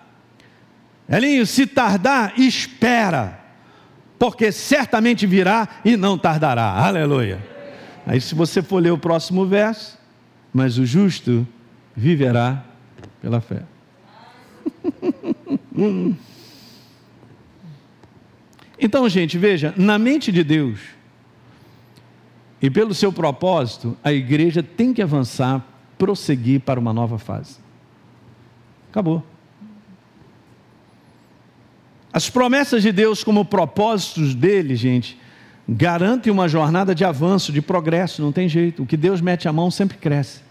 [1.08, 3.38] Elinho, se tardar, espera,
[4.18, 6.72] porque certamente virá e não tardará.
[6.72, 7.44] Aleluia.
[8.04, 9.98] Aí, se você for ler o próximo verso,
[10.52, 11.46] mas o justo
[11.94, 12.64] viverá
[13.20, 13.62] pela fé.
[18.78, 20.80] então, gente, veja, na mente de Deus
[22.60, 25.64] e pelo seu propósito, a igreja tem que avançar,
[25.98, 27.56] prosseguir para uma nova fase.
[28.90, 29.22] Acabou.
[32.12, 35.18] As promessas de Deus, como propósitos dele, gente,
[35.68, 38.82] garantem uma jornada de avanço, de progresso, não tem jeito.
[38.82, 40.46] O que Deus mete a mão sempre cresce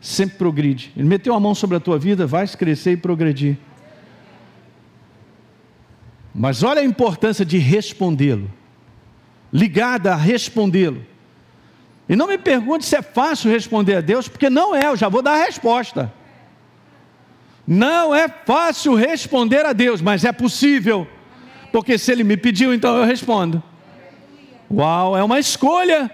[0.00, 0.92] sempre progride.
[0.96, 3.56] Ele meteu a mão sobre a tua vida, vai crescer e progredir.
[6.38, 8.48] Mas olha a importância de respondê-lo,
[9.52, 11.04] ligada a respondê-lo.
[12.08, 15.08] E não me pergunte se é fácil responder a Deus, porque não é, eu já
[15.08, 16.12] vou dar a resposta.
[17.66, 21.08] Não é fácil responder a Deus, mas é possível,
[21.72, 23.60] porque se Ele me pediu, então eu respondo.
[24.70, 26.08] Uau, é uma escolha.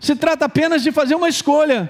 [0.00, 1.88] Se trata apenas de fazer uma escolha.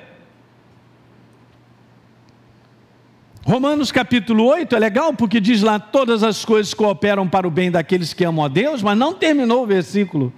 [3.45, 7.71] Romanos capítulo 8 é legal porque diz lá: todas as coisas cooperam para o bem
[7.71, 10.33] daqueles que amam a Deus, mas não terminou o versículo.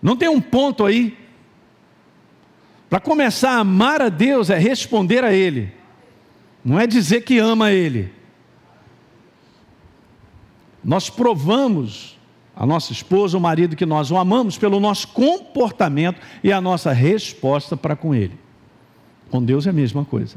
[0.00, 1.16] Não tem um ponto aí.
[2.88, 5.72] Para começar a amar a Deus é responder a Ele,
[6.64, 8.10] não é dizer que ama Ele.
[10.82, 12.16] Nós provamos
[12.56, 16.92] a nossa esposa, o marido que nós o amamos pelo nosso comportamento e a nossa
[16.92, 18.38] resposta para com Ele.
[19.28, 20.36] Com Deus é a mesma coisa.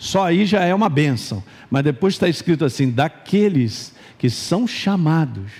[0.00, 1.44] Só aí já é uma bênção.
[1.70, 5.52] Mas depois está escrito assim: daqueles que são chamados,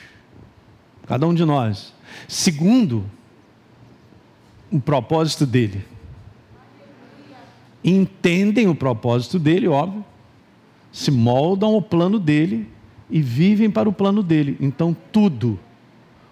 [1.06, 1.92] cada um de nós,
[2.26, 3.04] segundo
[4.72, 5.84] o propósito dele.
[7.84, 10.04] Entendem o propósito dele, óbvio,
[10.90, 12.66] se moldam ao plano dele
[13.10, 14.56] e vivem para o plano dele.
[14.58, 15.60] Então tudo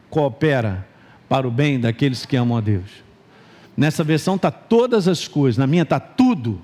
[0.09, 0.87] coopera
[1.29, 3.05] para o bem daqueles que amam a Deus.
[3.77, 6.61] Nessa versão está todas as coisas, na minha está tudo.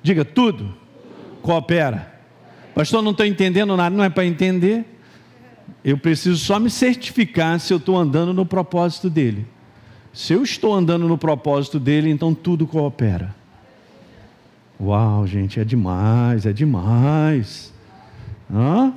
[0.00, 0.83] Diga tudo.
[1.44, 2.10] Coopera.
[2.74, 4.82] Pastor, não estou entendendo nada, não é para entender.
[5.84, 9.46] Eu preciso só me certificar se eu estou andando no propósito dele.
[10.10, 13.34] Se eu estou andando no propósito dele, então tudo coopera.
[14.80, 17.70] Uau, gente, é demais, é demais.
[18.50, 18.94] Hã?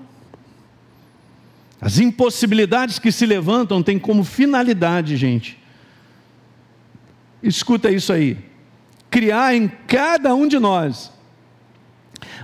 [1.81, 5.60] As impossibilidades que se levantam têm como finalidade, gente.
[7.43, 8.38] Escuta isso aí.
[9.10, 11.16] Criar em cada um de nós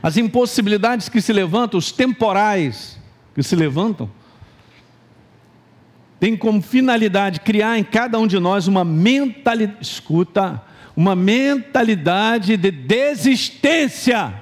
[0.01, 2.99] as impossibilidades que se levantam, os temporais
[3.33, 4.09] que se levantam,
[6.19, 10.61] tem como finalidade criar em cada um de nós uma mentalidade, escuta,
[10.95, 14.33] uma mentalidade de desistência.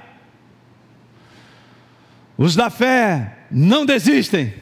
[2.38, 4.54] Os da fé não desistem.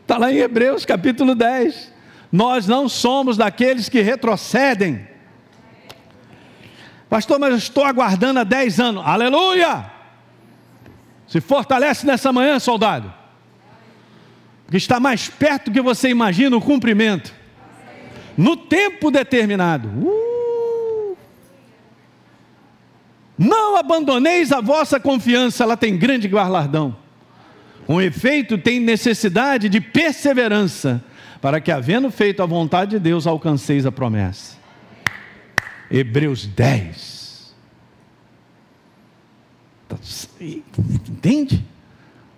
[0.00, 1.92] Está lá em Hebreus capítulo 10.
[2.32, 5.06] Nós não somos daqueles que retrocedem.
[7.12, 9.02] Pastor, mas eu estou aguardando há 10 anos.
[9.04, 9.84] Aleluia!
[11.28, 13.12] Se fortalece nessa manhã, soldado.
[14.64, 17.34] Porque está mais perto do que você imagina o cumprimento
[18.34, 19.88] no tempo determinado.
[19.90, 21.14] Uh!
[23.36, 26.96] Não abandoneis a vossa confiança, ela tem grande galardão.
[27.86, 31.04] Com efeito, tem necessidade de perseverança,
[31.42, 34.61] para que, havendo feito a vontade de Deus, alcanceis a promessa.
[35.92, 37.54] Hebreus 10.
[40.40, 41.64] Entende?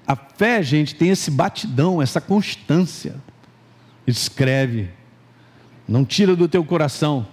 [0.06, 3.14] A fé, gente, tem esse batidão, essa constância.
[4.06, 4.90] Escreve
[5.86, 7.26] não tira do teu coração,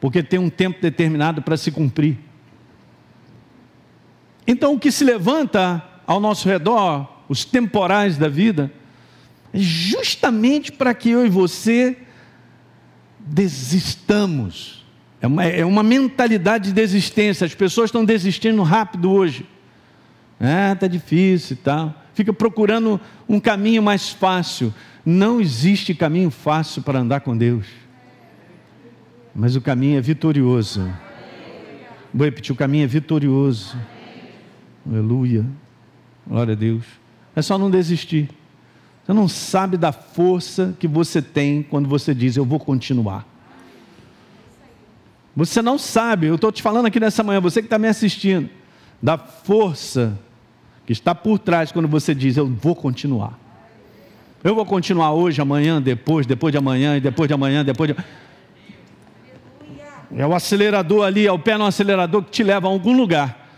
[0.00, 2.18] porque tem um tempo determinado para se cumprir.
[4.46, 8.70] Então, o que se levanta ao nosso redor, os temporais da vida,
[9.52, 11.96] é justamente para que eu e você
[13.18, 14.83] desistamos.
[15.24, 17.46] É uma, é uma mentalidade de desistência.
[17.46, 19.46] As pessoas estão desistindo rápido hoje.
[20.38, 21.94] Ah, está difícil e tal.
[22.12, 24.74] Fica procurando um caminho mais fácil.
[25.04, 27.66] Não existe caminho fácil para andar com Deus
[29.34, 30.88] mas o caminho é vitorioso.
[32.12, 33.76] Vou repetir: o caminho é vitorioso.
[34.86, 35.44] Aleluia.
[36.26, 36.84] Glória a Deus.
[37.34, 38.30] É só não desistir.
[39.04, 43.26] Você não sabe da força que você tem quando você diz: Eu vou continuar.
[45.36, 48.48] Você não sabe, eu estou te falando aqui nessa manhã, você que está me assistindo,
[49.02, 50.16] da força
[50.86, 53.38] que está por trás quando você diz: Eu vou continuar.
[54.42, 57.96] Eu vou continuar hoje, amanhã, depois, depois de amanhã, e depois de amanhã, depois de.
[60.16, 63.48] É o acelerador ali, é o pé no acelerador que te leva a algum lugar.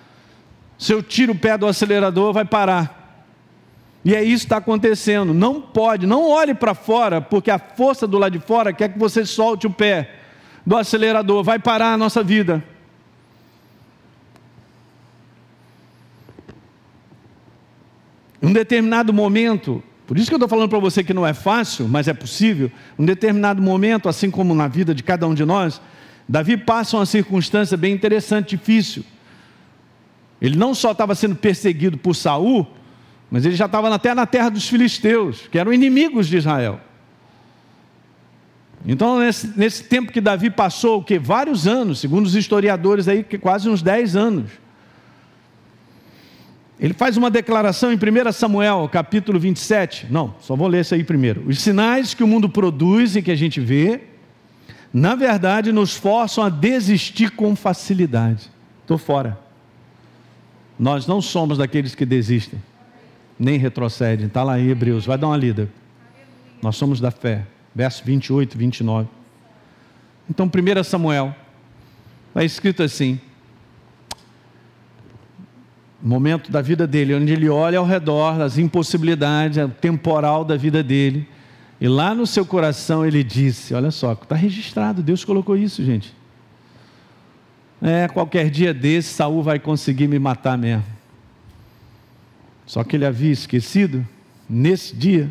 [0.79, 3.19] Se eu tiro o pé do acelerador, vai parar.
[4.05, 5.35] E é isso que está acontecendo.
[5.35, 8.99] Não pode, não olhe para fora, porque a força do lado de fora quer que
[8.99, 10.26] você solte o pé
[10.67, 12.63] do acelerador, vai parar a nossa vida.
[18.43, 21.33] Em um determinado momento, por isso que eu estou falando para você que não é
[21.33, 22.71] fácil, mas é possível.
[22.99, 25.81] Um determinado momento, assim como na vida de cada um de nós,
[26.29, 29.05] Davi passa uma circunstância bem interessante, difícil.
[30.41, 32.67] Ele não só estava sendo perseguido por Saul,
[33.31, 36.81] mas ele já estava até na terra dos filisteus, que eram inimigos de Israel.
[38.85, 41.19] Então, nesse, nesse tempo que Davi passou, o que?
[41.19, 44.51] Vários anos, segundo os historiadores aí, que quase uns 10 anos.
[46.79, 50.07] Ele faz uma declaração em 1 Samuel, capítulo 27.
[50.11, 51.43] Não, só vou ler isso aí primeiro.
[51.49, 54.03] Os sinais que o mundo produz e que a gente vê,
[54.93, 58.51] na verdade, nos forçam a desistir com facilidade.
[58.83, 59.39] Estou fora.
[60.79, 62.63] Nós não somos daqueles que desistem,
[63.39, 64.27] nem retrocedem.
[64.27, 65.71] Está lá em Hebreus, vai dar uma lida.
[66.63, 67.47] Nós somos da fé.
[67.77, 69.07] Verso 28, 29.
[70.31, 71.37] Então, 1 Samuel,
[72.31, 73.21] está escrito assim:
[76.03, 80.83] momento da vida dele, onde ele olha ao redor, as impossibilidades, o temporal da vida
[80.83, 81.29] dele.
[81.79, 86.17] E lá no seu coração ele disse: Olha só, está registrado, Deus colocou isso, gente.
[87.83, 90.83] É, qualquer dia desse, Saul vai conseguir me matar mesmo.
[92.65, 94.07] Só que ele havia esquecido,
[94.49, 95.31] nesse dia,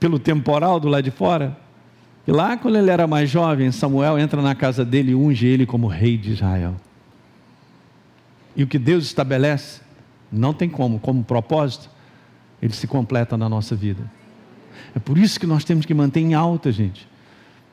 [0.00, 1.56] pelo temporal do lado de fora,
[2.24, 5.66] que lá quando ele era mais jovem, Samuel entra na casa dele e unge ele
[5.66, 6.74] como rei de Israel.
[8.56, 9.82] E o que Deus estabelece,
[10.32, 11.90] não tem como, como propósito,
[12.60, 14.02] ele se completa na nossa vida.
[14.94, 17.06] É por isso que nós temos que manter em alta, gente,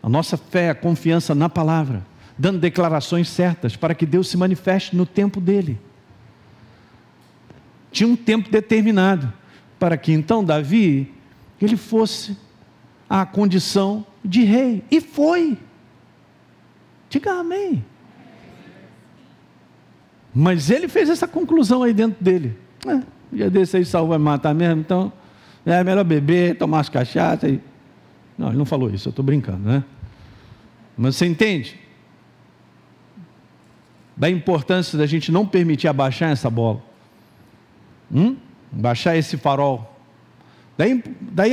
[0.03, 2.05] a nossa fé, a confiança na palavra,
[2.37, 5.79] dando declarações certas para que Deus se manifeste no tempo dele.
[7.91, 9.31] tinha um tempo determinado
[9.79, 11.16] para que então Davi
[11.62, 12.38] ele fosse
[13.10, 15.58] à condição de rei e foi.
[17.10, 17.84] Diga amém.
[20.34, 22.56] Mas ele fez essa conclusão aí dentro dele.
[22.86, 25.12] É, dia desse aí Saul vai matar mesmo, então
[25.65, 27.52] é melhor beber, tomar as cachaças.
[27.52, 27.62] E...
[28.38, 29.84] Não, ele não falou isso, eu estou brincando, né?
[30.96, 31.80] Mas você entende?
[34.15, 36.82] Da importância da gente não permitir abaixar essa bola.
[38.12, 38.36] Hum?
[38.72, 39.96] Baixar esse farol.
[40.77, 41.51] Daí, daí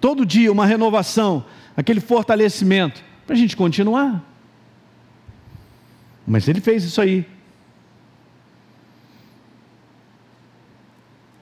[0.00, 1.44] todo dia uma renovação,
[1.76, 4.24] aquele fortalecimento, para a gente continuar.
[6.26, 7.24] Mas ele fez isso aí.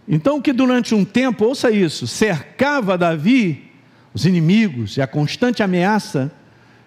[0.06, 3.70] Então, que durante um tempo, ouça isso, cercava Davi,
[4.12, 6.30] os inimigos e a constante ameaça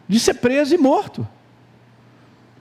[0.07, 1.27] de ser preso e morto.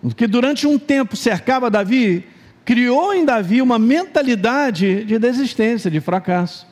[0.03, 2.25] O que durante um tempo cercava Davi,
[2.64, 6.66] criou em Davi uma mentalidade de desistência, de fracasso,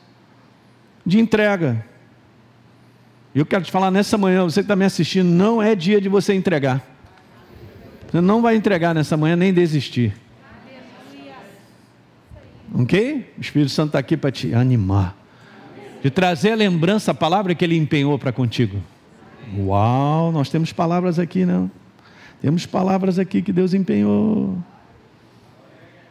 [1.05, 1.85] de entrega.
[3.33, 6.07] Eu quero te falar nessa manhã, você que está me assistindo, não é dia de
[6.07, 6.81] você entregar.
[8.09, 10.13] Você não vai entregar nessa manhã nem desistir.
[12.73, 13.33] Ok?
[13.37, 15.15] O Espírito Santo está aqui para te animar,
[16.01, 18.81] de trazer a lembrança, a palavra que ele empenhou para contigo.
[19.57, 21.69] Uau, nós temos palavras aqui, não?
[22.41, 24.57] Temos palavras aqui que Deus empenhou.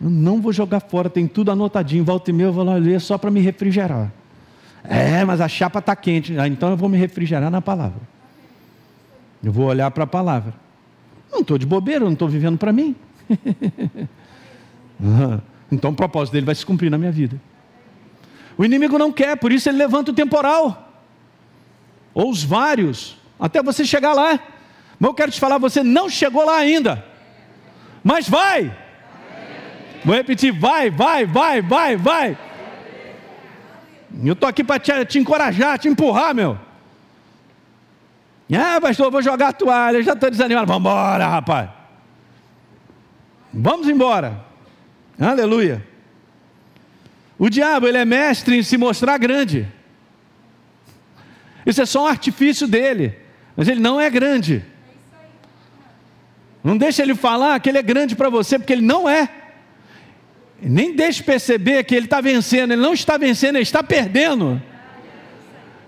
[0.00, 2.04] Eu não vou jogar fora, tem tudo anotadinho.
[2.04, 4.12] Volta e meia eu vou lá ler só para me refrigerar.
[4.84, 6.38] É, mas a chapa está quente.
[6.38, 8.00] Ah, então eu vou me refrigerar na palavra.
[9.42, 10.54] Eu vou olhar para a palavra.
[11.32, 12.94] Não estou de bobeira, não estou vivendo para mim.
[15.72, 17.40] então o propósito dele vai se cumprir na minha vida.
[18.56, 21.02] O inimigo não quer, por isso ele levanta o temporal.
[22.12, 24.38] Ou os vários até você chegar lá.
[24.98, 27.04] Mas eu quero te falar, você não chegou lá ainda.
[28.02, 28.76] Mas vai.
[30.04, 32.38] Vou repetir, vai, vai, vai, vai, vai.
[34.22, 36.58] Eu estou aqui para te, te, encorajar, te empurrar, meu.
[38.52, 40.66] Ah, pastor, vou jogar a toalha, já estou desanimado.
[40.66, 41.70] Vamos embora, rapaz.
[43.52, 44.44] Vamos embora.
[45.18, 45.84] Aleluia.
[47.38, 49.66] O diabo, ele é mestre em se mostrar grande.
[51.66, 53.18] Isso é só um artifício dele.
[53.56, 54.64] Mas ele não é grande.
[56.62, 59.28] Não deixa ele falar que ele é grande para você, porque ele não é.
[60.64, 62.72] Nem deixe perceber que ele está vencendo.
[62.72, 64.60] Ele não está vencendo, ele está perdendo.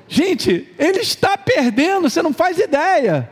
[0.08, 3.30] Gente, ele está perdendo, você não faz ideia.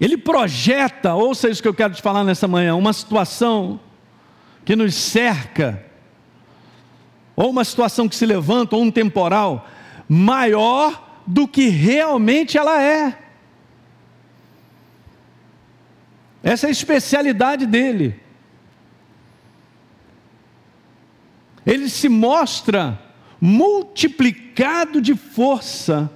[0.00, 3.80] Ele projeta, ouça isso que eu quero te falar nessa manhã, uma situação
[4.64, 5.84] que nos cerca
[7.36, 9.68] ou uma situação que se levanta, ou um temporal,
[10.08, 13.18] maior do que realmente ela é.
[16.44, 18.20] Essa é a especialidade dele.
[21.64, 23.00] Ele se mostra
[23.40, 26.10] multiplicado de força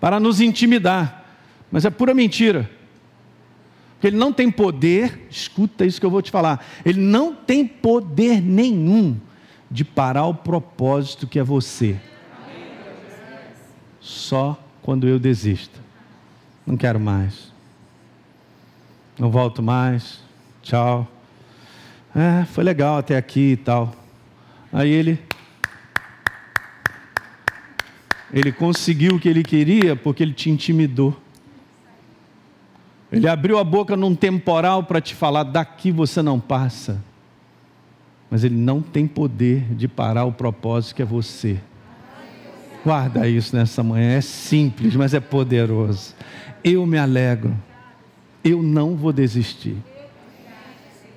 [0.00, 1.24] para nos intimidar,
[1.70, 2.68] mas é pura mentira.
[3.94, 7.64] Porque ele não tem poder, escuta isso que eu vou te falar, ele não tem
[7.64, 9.16] poder nenhum
[9.70, 11.96] de parar o propósito que é você.
[14.00, 15.78] Só quando eu desisto.
[16.66, 17.47] Não quero mais.
[19.18, 20.20] Não volto mais.
[20.62, 21.06] Tchau.
[22.14, 23.94] É, foi legal até aqui e tal.
[24.72, 25.18] Aí ele
[28.32, 31.16] ele conseguiu o que ele queria porque ele te intimidou.
[33.10, 37.02] Ele abriu a boca num temporal para te falar: daqui você não passa
[38.30, 41.58] mas ele não tem poder de parar o propósito que é você.
[42.84, 46.14] Guarda isso nessa manhã, é simples, mas é poderoso.
[46.62, 47.56] Eu me alegro,
[48.44, 49.76] eu não vou desistir,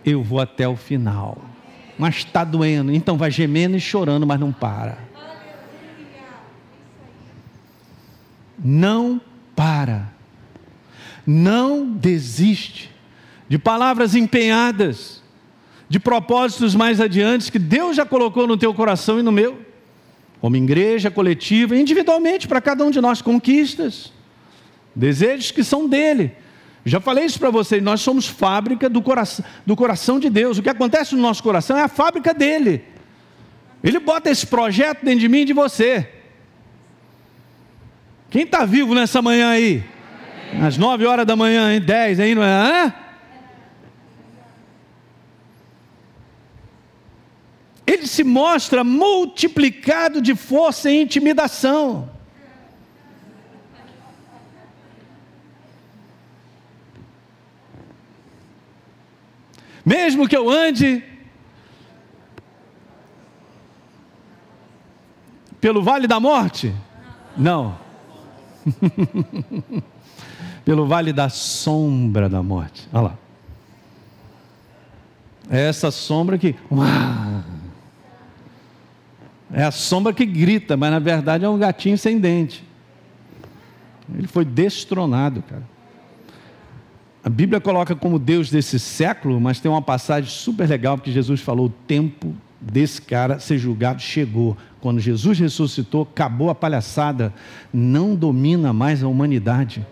[0.06, 1.42] eu vou até o final.
[1.98, 4.98] Mas está doendo, então vai gemendo e chorando, mas não para.
[8.64, 9.20] Não
[9.56, 10.12] para,
[11.26, 12.92] não desiste
[13.50, 15.22] de palavras empenhadas
[15.92, 19.60] de propósitos mais adiante que Deus já colocou no teu coração e no meu,
[20.40, 24.14] como igreja coletiva, individualmente para cada um de nós, conquistas,
[24.96, 26.32] desejos que são dele.
[26.84, 30.58] Já falei isso para vocês, nós somos fábrica do coração, do coração de Deus.
[30.58, 32.84] O que acontece no nosso coração é a fábrica dele.
[33.84, 36.10] Ele bota esse projeto dentro de mim e de você.
[38.30, 39.84] Quem está vivo nessa manhã aí?
[40.62, 41.82] Às nove horas da manhã, hein?
[41.82, 42.48] dez aí, não é?
[42.48, 42.94] Hã?
[48.02, 52.10] ele se mostra multiplicado de força e intimidação.
[59.86, 61.04] Mesmo que eu ande
[65.60, 66.74] pelo vale da morte?
[67.38, 67.78] Não.
[70.66, 72.88] pelo vale da sombra da morte.
[72.92, 73.18] Olha lá.
[75.50, 76.56] É essa sombra que.
[79.52, 82.66] É a sombra que grita, mas na verdade é um gatinho sem dente.
[84.14, 85.64] Ele foi destronado, cara.
[87.24, 91.40] A Bíblia coloca como Deus desse século, mas tem uma passagem super legal que Jesus
[91.40, 94.58] falou: o tempo desse cara ser julgado chegou.
[94.80, 97.32] Quando Jesus ressuscitou, acabou a palhaçada,
[97.72, 99.86] não domina mais a humanidade.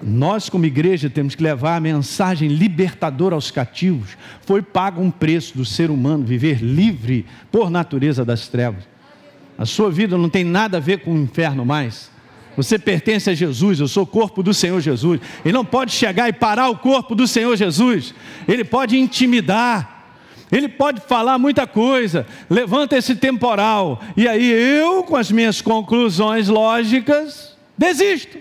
[0.00, 4.16] Nós, como igreja, temos que levar a mensagem libertadora aos cativos.
[4.42, 8.84] Foi pago um preço do ser humano viver livre por natureza das trevas.
[9.58, 12.10] A sua vida não tem nada a ver com o inferno mais.
[12.56, 15.20] Você pertence a Jesus, eu sou o corpo do Senhor Jesus.
[15.44, 18.14] Ele não pode chegar e parar o corpo do Senhor Jesus.
[18.48, 20.04] Ele pode intimidar.
[20.50, 22.26] Ele pode falar muita coisa.
[22.48, 24.00] Levanta esse temporal.
[24.16, 28.38] E aí eu, com as minhas conclusões lógicas, desisto.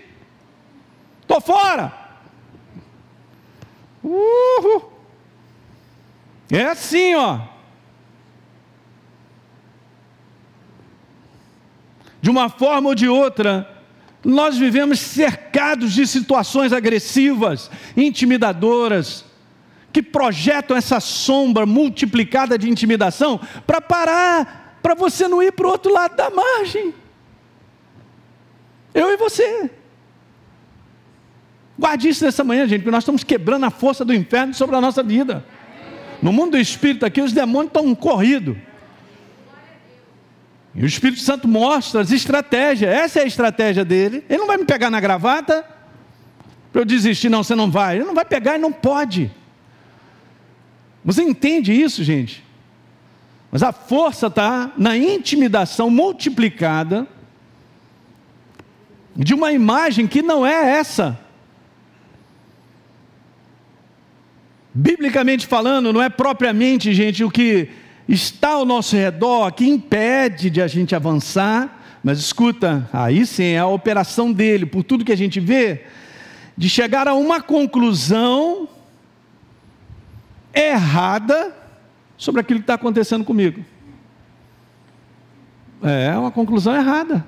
[1.22, 1.92] Estou fora.
[4.02, 4.94] Uhul.
[6.50, 7.40] É assim, ó.
[12.22, 13.75] De uma forma ou de outra,
[14.26, 19.24] nós vivemos cercados de situações agressivas, intimidadoras,
[19.94, 25.70] que projetam essa sombra multiplicada de intimidação para parar, para você não ir para o
[25.70, 26.94] outro lado da margem.
[28.96, 29.70] Eu e você.
[31.78, 34.82] Guarde isso nessa manhã, gente, porque nós estamos quebrando a força do inferno sobre a
[34.82, 35.46] nossa vida.
[36.22, 38.58] No mundo do espírito aqui, os demônios estão corridos.
[40.76, 42.94] E o Espírito Santo mostra as estratégias.
[42.94, 44.26] Essa é a estratégia dele.
[44.30, 45.66] Ele não vai me pegar na gravata
[46.72, 47.30] para eu desistir.
[47.30, 47.96] Não, você não vai.
[47.96, 49.32] Ele não vai pegar e não pode.
[51.04, 52.44] Você entende isso, gente?
[53.50, 57.08] Mas a força está na intimidação multiplicada
[59.16, 61.18] de uma imagem que não é essa.
[64.74, 67.70] Biblicamente falando, não é propriamente, gente, o que
[68.08, 73.60] está ao nosso redor que impede de a gente avançar, mas escuta, aí sim é
[73.60, 75.84] a operação dele, por tudo que a gente vê,
[76.56, 78.70] de chegar a uma conclusão
[80.54, 81.54] errada
[82.18, 83.66] sobre aquilo que está acontecendo comigo.
[85.82, 87.26] É uma conclusão errada.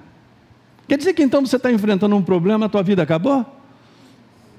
[0.87, 3.45] Quer dizer que então você está enfrentando um problema, a tua vida acabou?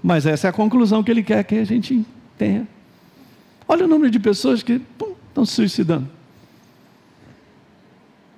[0.02, 2.04] Mas essa é a conclusão que ele quer que a gente
[2.36, 2.68] tenha.
[3.66, 6.08] Olha o número de pessoas que pum, estão se suicidando.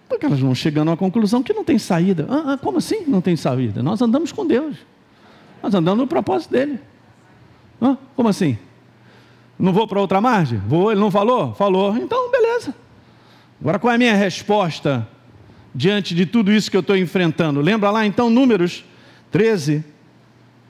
[0.08, 2.26] Porque elas vão chegando à conclusão que não tem saída.
[2.28, 3.82] Ah, ah, como assim não tem saída?
[3.82, 4.76] Nós andamos com Deus.
[5.62, 6.80] Nós andamos no propósito dele.
[7.80, 8.58] Ah, como assim?
[9.58, 10.58] Não vou para outra margem?
[10.58, 11.54] Vou, ele não falou?
[11.54, 11.96] Falou.
[11.96, 12.74] Então, beleza.
[13.60, 15.06] Agora, qual é a minha resposta
[15.74, 17.60] diante de tudo isso que eu estou enfrentando?
[17.60, 18.84] Lembra lá então, Números
[19.30, 19.84] 13.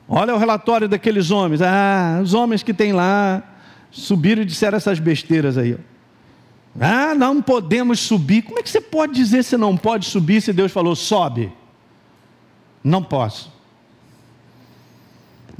[0.08, 1.62] Olha o relatório daqueles homens.
[1.62, 3.42] Ah, os homens que tem lá
[3.90, 5.76] subiram e disseram essas besteiras aí.
[6.78, 8.42] Ah, não podemos subir.
[8.42, 11.52] Como é que você pode dizer você não pode subir se Deus falou sobe?
[12.82, 13.52] Não posso.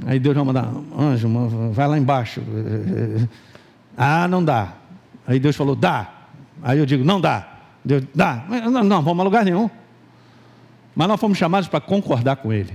[0.05, 1.29] Aí Deus vai mandar, anjo,
[1.73, 2.41] vai lá embaixo.
[3.97, 4.73] Ah, não dá.
[5.27, 6.09] Aí Deus falou, dá.
[6.63, 7.59] Aí eu digo, não dá.
[7.83, 8.45] Deus, dá.
[8.47, 9.69] Não, não vamos a lugar nenhum.
[10.95, 12.73] Mas nós fomos chamados para concordar com Ele.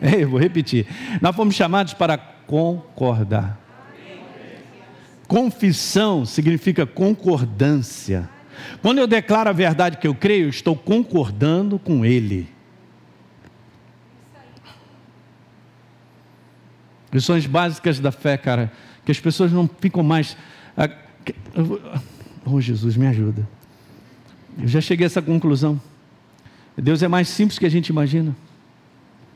[0.00, 0.86] Eu vou repetir.
[1.20, 3.59] Nós fomos chamados para concordar.
[5.30, 8.28] Confissão significa concordância.
[8.82, 12.48] Quando eu declaro a verdade que eu creio, eu estou concordando com Ele.
[17.12, 18.72] Lições básicas da fé, cara,
[19.04, 20.36] que as pessoas não ficam mais.
[20.76, 20.90] Ah,
[22.44, 23.48] oh, Jesus, me ajuda.
[24.58, 25.80] Eu já cheguei a essa conclusão.
[26.76, 28.34] Deus é mais simples que a gente imagina.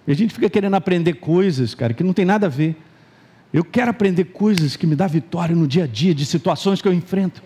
[0.08, 2.76] E a gente fica querendo aprender coisas, cara, que não tem nada a ver.
[3.54, 6.88] Eu quero aprender coisas que me dão vitória no dia a dia, de situações que
[6.88, 7.40] eu enfrento.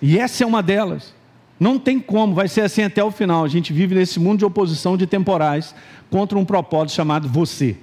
[0.00, 1.14] E essa é uma delas.
[1.60, 3.44] Não tem como, vai ser assim até o final.
[3.44, 5.74] A gente vive nesse mundo de oposição de temporais
[6.10, 7.76] contra um propósito chamado você.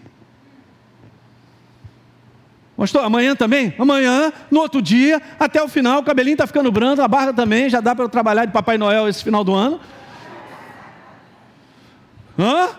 [2.76, 3.76] Pastor, amanhã também?
[3.78, 7.70] Amanhã, no outro dia, até o final, o cabelinho está ficando branco, a barba também,
[7.70, 9.80] já dá para eu trabalhar de Papai Noel esse final do ano.
[12.40, 12.70] Hã?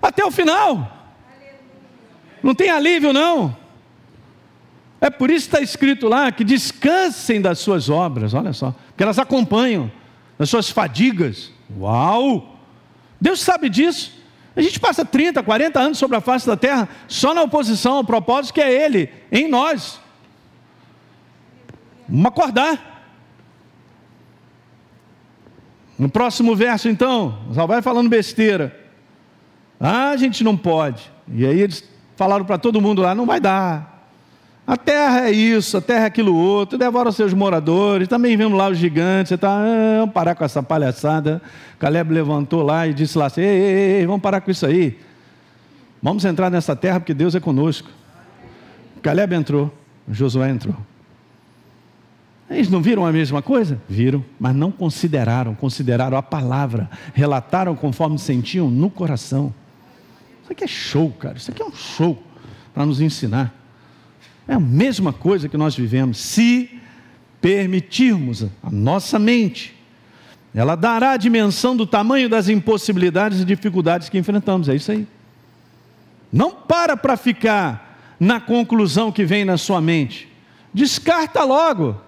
[0.00, 1.03] Até o final.
[2.44, 3.56] Não tem alívio, não.
[5.00, 9.02] É por isso que está escrito lá que descansem das suas obras, olha só, porque
[9.02, 9.90] elas acompanham
[10.38, 11.50] das suas fadigas.
[11.78, 12.58] Uau!
[13.18, 14.12] Deus sabe disso.
[14.54, 18.04] A gente passa 30, 40 anos sobre a face da terra só na oposição ao
[18.04, 19.98] propósito que é Ele, em nós.
[22.06, 22.92] Vamos acordar.
[25.98, 28.78] No próximo verso, então, só vai falando besteira.
[29.80, 31.10] Ah, a gente não pode.
[31.28, 33.94] E aí eles falaram para todo mundo lá: não vai dar.
[34.66, 38.56] A terra é isso, a terra é aquilo outro, devora os seus moradores, também vemos
[38.56, 41.42] lá os gigantes, você está, ah, vamos parar com essa palhaçada.
[41.78, 44.98] Caleb levantou lá e disse lá assim, ei, ei, ei, vamos parar com isso aí.
[46.02, 47.90] Vamos entrar nessa terra porque Deus é conosco.
[49.02, 49.70] Caleb entrou,
[50.08, 50.76] Josué entrou.
[52.48, 53.78] Eles não viram a mesma coisa?
[53.86, 59.52] Viram, mas não consideraram, consideraram a palavra, relataram conforme sentiam no coração.
[60.44, 62.22] Isso aqui é show, cara, isso aqui é um show
[62.74, 63.54] para nos ensinar.
[64.46, 66.18] É a mesma coisa que nós vivemos.
[66.18, 66.78] Se
[67.40, 69.74] permitirmos a nossa mente,
[70.54, 74.68] ela dará a dimensão do tamanho das impossibilidades e dificuldades que enfrentamos.
[74.68, 75.08] É isso aí.
[76.30, 80.30] Não para para ficar na conclusão que vem na sua mente.
[80.74, 81.98] Descarta logo.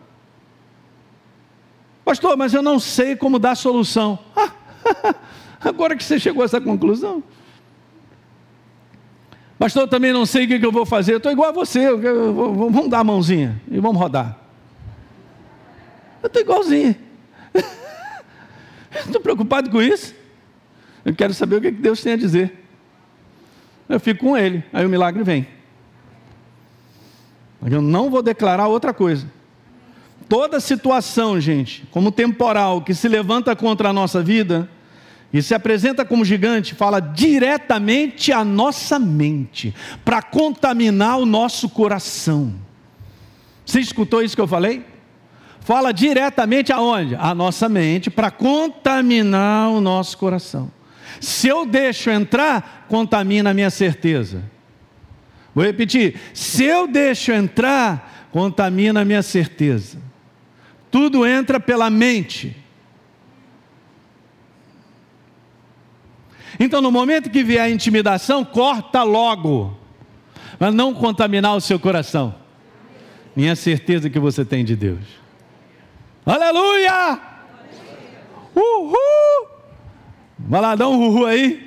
[2.04, 4.18] Pastor, mas eu não sei como dar solução.
[4.36, 5.14] Ah,
[5.58, 7.22] agora que você chegou a essa conclusão.
[9.58, 11.14] Pastor, eu também não sei o que eu vou fazer.
[11.14, 11.90] Eu estou igual a você.
[11.90, 14.38] Vamos dar a mãozinha e vamos rodar.
[16.22, 16.94] Eu estou igualzinho.
[19.06, 20.14] Estou preocupado com isso.
[21.04, 22.64] Eu quero saber o que Deus tem a dizer.
[23.88, 24.64] Eu fico com Ele.
[24.72, 25.46] Aí o milagre vem.
[27.70, 29.30] Eu não vou declarar outra coisa.
[30.28, 34.68] Toda situação, gente, como temporal, que se levanta contra a nossa vida,
[35.32, 39.74] e se apresenta como gigante, fala diretamente à nossa mente,
[40.04, 42.54] para contaminar o nosso coração.
[43.64, 44.84] Você escutou isso que eu falei?
[45.60, 47.16] Fala diretamente aonde?
[47.16, 50.70] À nossa mente, para contaminar o nosso coração.
[51.20, 54.44] Se eu deixo entrar, contamina a minha certeza.
[55.52, 59.98] Vou repetir: se eu deixo entrar, contamina a minha certeza.
[60.90, 62.56] Tudo entra pela mente.
[66.58, 69.76] Então, no momento que vier a intimidação, corta logo,
[70.58, 72.34] mas não contaminar o seu coração.
[73.34, 75.04] Minha certeza que você tem de Deus.
[76.24, 77.20] Aleluia!
[78.54, 79.48] Uhul!
[80.38, 81.66] Vai lá, dá um uhul aí.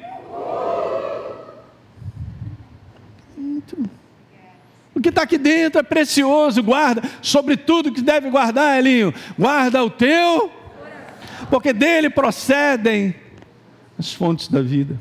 [4.96, 7.02] O que está aqui dentro é precioso, guarda.
[7.22, 10.52] Sobre tudo que deve guardar, Elinho, guarda o teu,
[11.50, 13.16] porque dele procedem
[14.00, 14.98] as fontes da vida.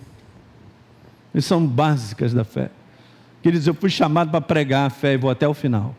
[1.32, 2.70] E são básicas da fé.
[3.40, 5.94] Queridos, eu fui chamado para pregar a fé e vou até o final.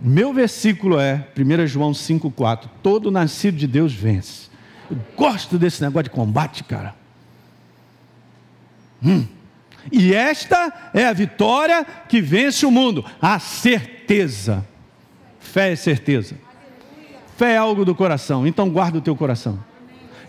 [0.00, 4.48] Meu versículo é 1 João 5,4: Todo nascido de Deus vence.
[4.90, 6.94] Eu gosto desse negócio de combate, cara.
[9.04, 9.26] Hum.
[9.90, 14.64] E esta é a vitória que vence o mundo, a certeza.
[15.38, 16.36] Fé é certeza.
[17.36, 19.58] Fé é algo do coração, então guarda o teu coração.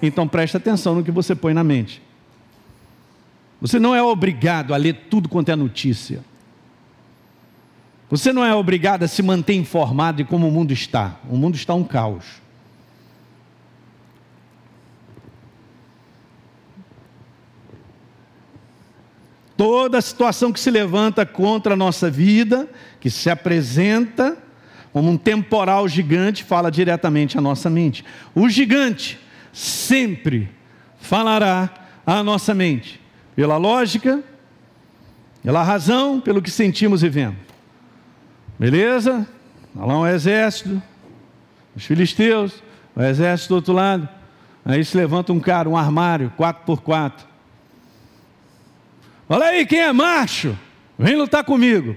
[0.05, 2.01] Então preste atenção no que você põe na mente.
[3.61, 6.19] Você não é obrigado a ler tudo quanto é notícia.
[8.09, 11.15] Você não é obrigado a se manter informado de como o mundo está.
[11.29, 12.25] O mundo está um caos.
[19.55, 22.67] Toda situação que se levanta contra a nossa vida,
[22.99, 24.37] que se apresenta
[24.91, 28.03] como um temporal gigante, fala diretamente à nossa mente.
[28.35, 29.22] O gigante
[29.53, 30.49] sempre
[30.99, 31.69] falará
[32.05, 32.99] à nossa mente,
[33.35, 34.21] pela lógica,
[35.43, 37.37] pela razão, pelo que sentimos e vemos.
[38.59, 39.27] Beleza?
[39.75, 40.81] Olha lá um exército,
[41.75, 42.63] os filisteus,
[42.95, 44.09] o exército do outro lado.
[44.65, 47.33] Aí se levanta um cara, um armário, 4 por 4
[49.27, 50.57] Olha aí, quem é macho?
[50.97, 51.95] Vem lutar comigo.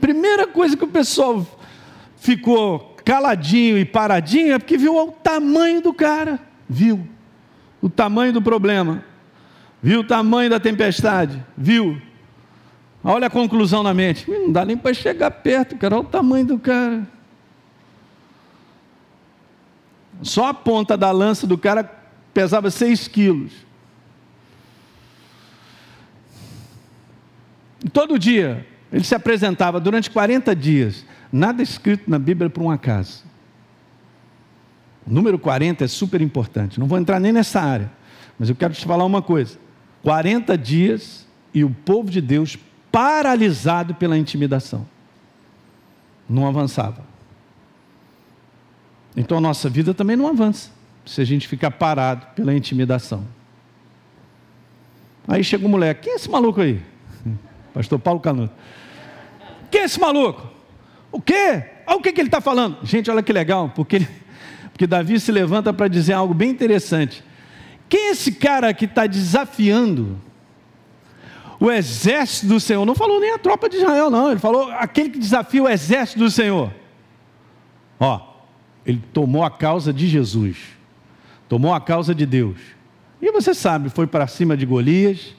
[0.00, 1.46] Primeira coisa que o pessoal
[2.16, 6.40] ficou caladinho e paradinho é porque viu o tamanho do cara
[6.72, 7.06] viu
[7.80, 9.04] o tamanho do problema,
[9.82, 12.00] viu o tamanho da tempestade, viu.
[13.04, 14.30] Olha a conclusão na mente.
[14.30, 15.96] Não dá nem para chegar perto, cara.
[15.96, 17.06] Olha o tamanho do cara.
[20.22, 21.82] Só a ponta da lança do cara
[22.32, 23.52] pesava 6 quilos.
[27.92, 31.04] Todo dia ele se apresentava durante 40 dias.
[31.32, 33.24] Nada escrito na Bíblia por um acaso.
[35.06, 36.78] Número 40 é super importante.
[36.78, 37.90] Não vou entrar nem nessa área,
[38.38, 39.58] mas eu quero te falar uma coisa:
[40.02, 42.58] 40 dias e o povo de Deus
[42.90, 44.86] paralisado pela intimidação.
[46.28, 47.04] Não avançava.
[49.16, 50.70] Então a nossa vida também não avança
[51.04, 53.26] se a gente ficar parado pela intimidação.
[55.26, 56.80] Aí chega um moleque, quem é esse maluco aí?
[57.74, 58.54] Pastor Paulo Canuto.
[59.70, 60.48] Quem é esse maluco?
[61.10, 61.64] O quê?
[61.86, 62.78] Olha o que, que ele está falando.
[62.84, 64.08] Gente, olha que legal, porque, ele,
[64.82, 67.22] porque Davi se levanta para dizer algo bem interessante.
[67.88, 70.18] Quem é esse cara que está desafiando
[71.60, 72.84] o exército do Senhor?
[72.84, 74.32] Não falou nem a tropa de Israel, não.
[74.32, 76.74] Ele falou aquele que desafia o exército do Senhor.
[78.00, 78.20] Ó,
[78.84, 80.56] ele tomou a causa de Jesus,
[81.48, 82.58] tomou a causa de Deus.
[83.20, 85.32] E você sabe, foi para cima de Golias,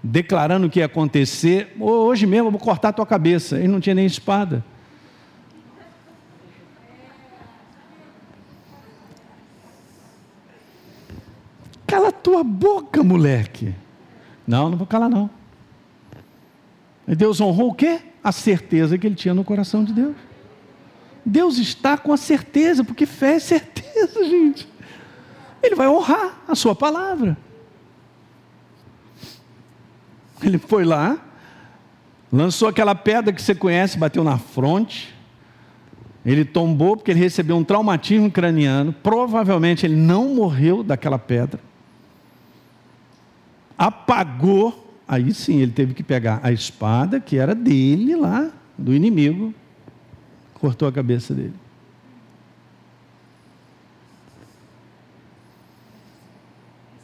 [0.00, 1.74] declarando o que ia acontecer.
[1.80, 3.58] Hoje mesmo eu vou cortar a tua cabeça.
[3.58, 4.64] Ele não tinha nem espada.
[11.86, 13.74] Cala tua boca, moleque.
[14.46, 15.30] Não, não vou calar, não.
[17.06, 18.00] E Deus honrou o quê?
[18.22, 20.16] A certeza que ele tinha no coração de Deus.
[21.24, 24.68] Deus está com a certeza, porque fé é certeza, gente.
[25.62, 27.36] Ele vai honrar a sua palavra.
[30.42, 31.18] Ele foi lá,
[32.32, 35.14] lançou aquela pedra que você conhece, bateu na fronte.
[36.24, 38.92] Ele tombou porque ele recebeu um traumatismo craniano.
[38.92, 41.60] Provavelmente ele não morreu daquela pedra
[43.76, 49.54] apagou, aí sim ele teve que pegar a espada que era dele lá, do inimigo,
[50.54, 51.54] cortou a cabeça dele.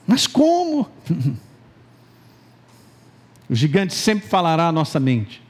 [0.06, 0.88] Mas como?
[3.50, 5.42] O gigante sempre falará à nossa mente.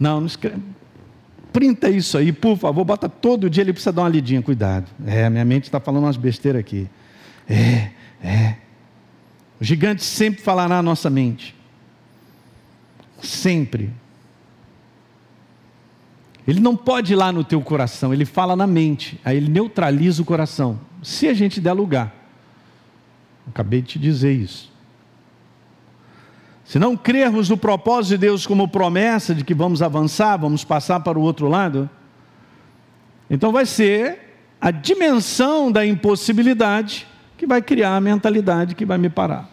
[0.00, 0.62] Não, não escreve.
[1.52, 4.86] Printa isso aí, por favor, bota todo dia, ele precisa dar uma lidinha, cuidado.
[5.06, 6.88] É, minha mente está falando umas besteiras aqui.
[7.46, 7.90] É,
[8.22, 8.56] é.
[9.60, 11.54] O gigante sempre falará na nossa mente.
[13.22, 13.90] Sempre.
[16.46, 20.22] Ele não pode ir lá no teu coração, ele fala na mente, aí ele neutraliza
[20.22, 20.78] o coração.
[21.02, 22.14] Se a gente der lugar.
[23.48, 24.72] Acabei de te dizer isso.
[26.64, 31.00] Se não crermos no propósito de Deus como promessa de que vamos avançar, vamos passar
[31.00, 31.88] para o outro lado,
[33.30, 34.18] então vai ser
[34.60, 37.06] a dimensão da impossibilidade
[37.36, 39.50] que vai criar a mentalidade que vai me parar.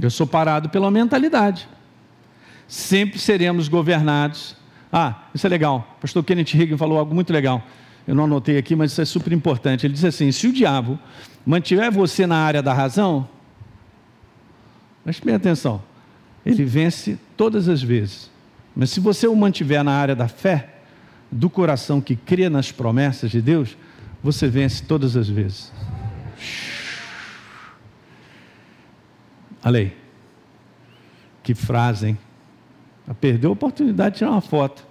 [0.00, 1.68] Eu sou parado pela mentalidade.
[2.66, 4.56] Sempre seremos governados.
[4.92, 5.96] Ah, isso é legal.
[5.98, 7.62] O pastor Kenneth Hagin falou algo muito legal.
[8.06, 9.86] Eu não anotei aqui, mas isso é super importante.
[9.86, 10.98] Ele diz assim: se o diabo
[11.44, 13.28] mantiver você na área da razão,
[15.04, 15.82] preste bem atenção,
[16.46, 18.30] ele vence todas as vezes.
[18.74, 20.76] Mas se você o mantiver na área da fé,
[21.30, 23.76] do coração que crê nas promessas de Deus,
[24.22, 25.72] você vence todas as vezes.
[29.62, 29.96] Aí.
[31.42, 32.18] Que frase, hein?
[33.20, 34.86] Perdeu a oportunidade de tirar uma foto.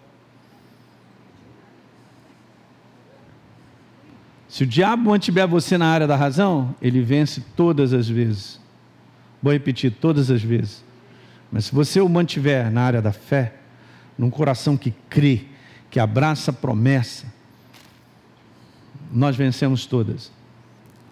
[4.47, 8.59] Se o diabo mantiver você na área da razão, ele vence todas as vezes.
[9.41, 10.84] Vou repetir, todas as vezes.
[11.51, 13.53] Mas se você o mantiver na área da fé,
[14.17, 15.45] num coração que crê,
[15.91, 17.32] que abraça a promessa,
[19.11, 20.31] nós vencemos todas.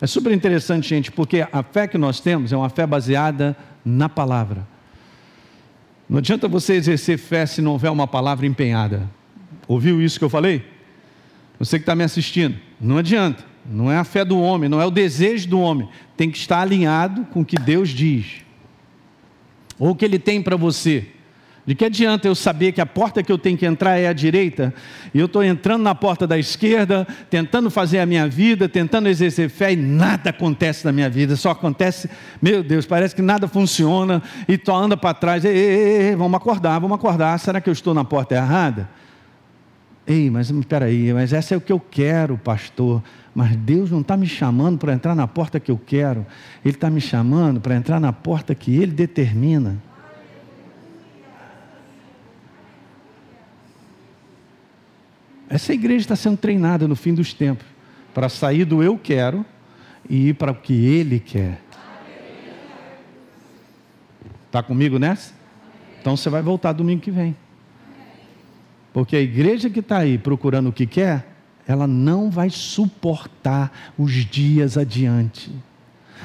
[0.01, 4.09] É super interessante, gente, porque a fé que nós temos é uma fé baseada na
[4.09, 4.67] palavra.
[6.09, 9.09] Não adianta você exercer fé se não houver uma palavra empenhada.
[9.67, 10.63] Ouviu isso que eu falei?
[11.57, 13.43] Você que está me assistindo, não adianta.
[13.67, 15.89] Não é a fé do homem, não é o desejo do homem.
[16.15, 18.43] Tem que estar alinhado com o que Deus diz.
[19.79, 21.07] Ou o que Ele tem para você.
[21.65, 24.13] De que adianta eu saber que a porta que eu tenho que entrar é a
[24.13, 24.71] direita,
[25.11, 29.49] e eu estou entrando na porta da esquerda, tentando fazer a minha vida, tentando exercer
[29.49, 32.07] fé, e nada acontece na minha vida, só acontece,
[32.39, 36.37] meu Deus, parece que nada funciona, e tu anda para trás, ei, ei, ei, vamos
[36.37, 38.87] acordar, vamos acordar, será que eu estou na porta errada?
[40.07, 43.01] Ei, mas espera aí, mas essa é o que eu quero, pastor.
[43.33, 46.25] Mas Deus não está me chamando para entrar na porta que eu quero,
[46.63, 49.77] Ele está me chamando para entrar na porta que Ele determina.
[55.49, 57.65] Essa igreja está sendo treinada no fim dos tempos
[58.13, 59.45] para sair do eu quero
[60.09, 61.61] e ir para o que Ele quer.
[64.47, 65.33] Está comigo nessa?
[65.99, 67.35] Então você vai voltar domingo que vem.
[68.93, 71.27] Porque a igreja que está aí procurando o que quer,
[71.67, 75.51] ela não vai suportar os dias adiante.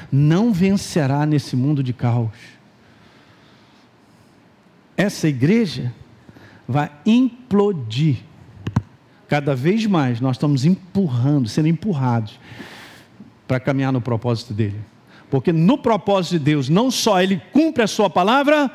[0.09, 2.31] Não vencerá nesse mundo de caos.
[4.95, 5.93] Essa igreja
[6.67, 8.19] vai implodir
[9.31, 12.37] Cada vez mais nós estamos empurrando, sendo empurrados
[13.47, 14.81] para caminhar no propósito dele.
[15.29, 18.69] Porque no propósito de Deus, não só ele cumpre a sua palavra,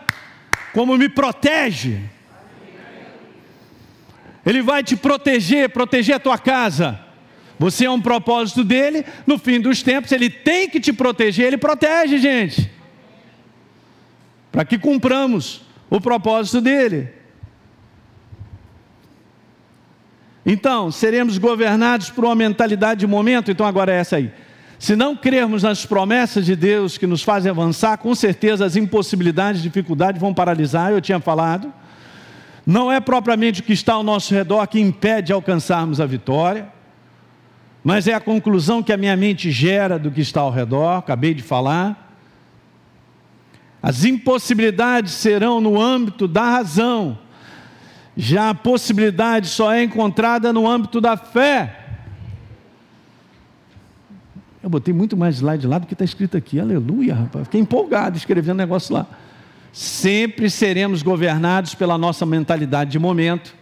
[0.73, 2.01] como me protege.
[4.47, 6.99] Ele vai te proteger, proteger a tua casa.
[7.59, 11.59] Você é um propósito dele, no fim dos tempos, ele tem que te proteger, ele
[11.59, 12.71] protege, gente.
[14.51, 17.16] Para que cumpramos o propósito dele.
[20.49, 23.51] Então, seremos governados por uma mentalidade de momento.
[23.51, 24.33] Então, agora é essa aí.
[24.79, 29.61] Se não crermos nas promessas de Deus que nos fazem avançar, com certeza as impossibilidades,
[29.61, 30.93] dificuldades vão paralisar.
[30.93, 31.73] Eu tinha falado.
[32.65, 36.69] Não é propriamente o que está ao nosso redor que impede de alcançarmos a vitória,
[37.83, 40.99] mas é a conclusão que a minha mente gera do que está ao redor.
[40.99, 42.05] Acabei de falar.
[43.83, 47.19] As impossibilidades serão no âmbito da razão,
[48.17, 51.85] já a possibilidade só é encontrada no âmbito da fé.
[54.63, 56.59] Eu botei muito mais slide lá do que está escrito aqui.
[56.59, 57.45] Aleluia, rapaz.
[57.45, 59.07] Fiquei empolgado escrevendo negócio lá.
[59.73, 63.55] Sempre seremos governados pela nossa mentalidade de momento.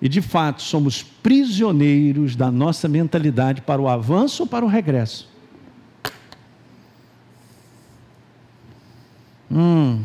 [0.00, 5.28] E de fato, somos prisioneiros da nossa mentalidade para o avanço ou para o regresso.
[9.50, 10.04] Hum,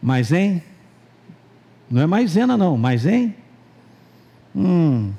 [0.00, 0.62] mas hein?
[1.90, 3.34] Não é maisena, não, hein?
[4.54, 5.12] Hum.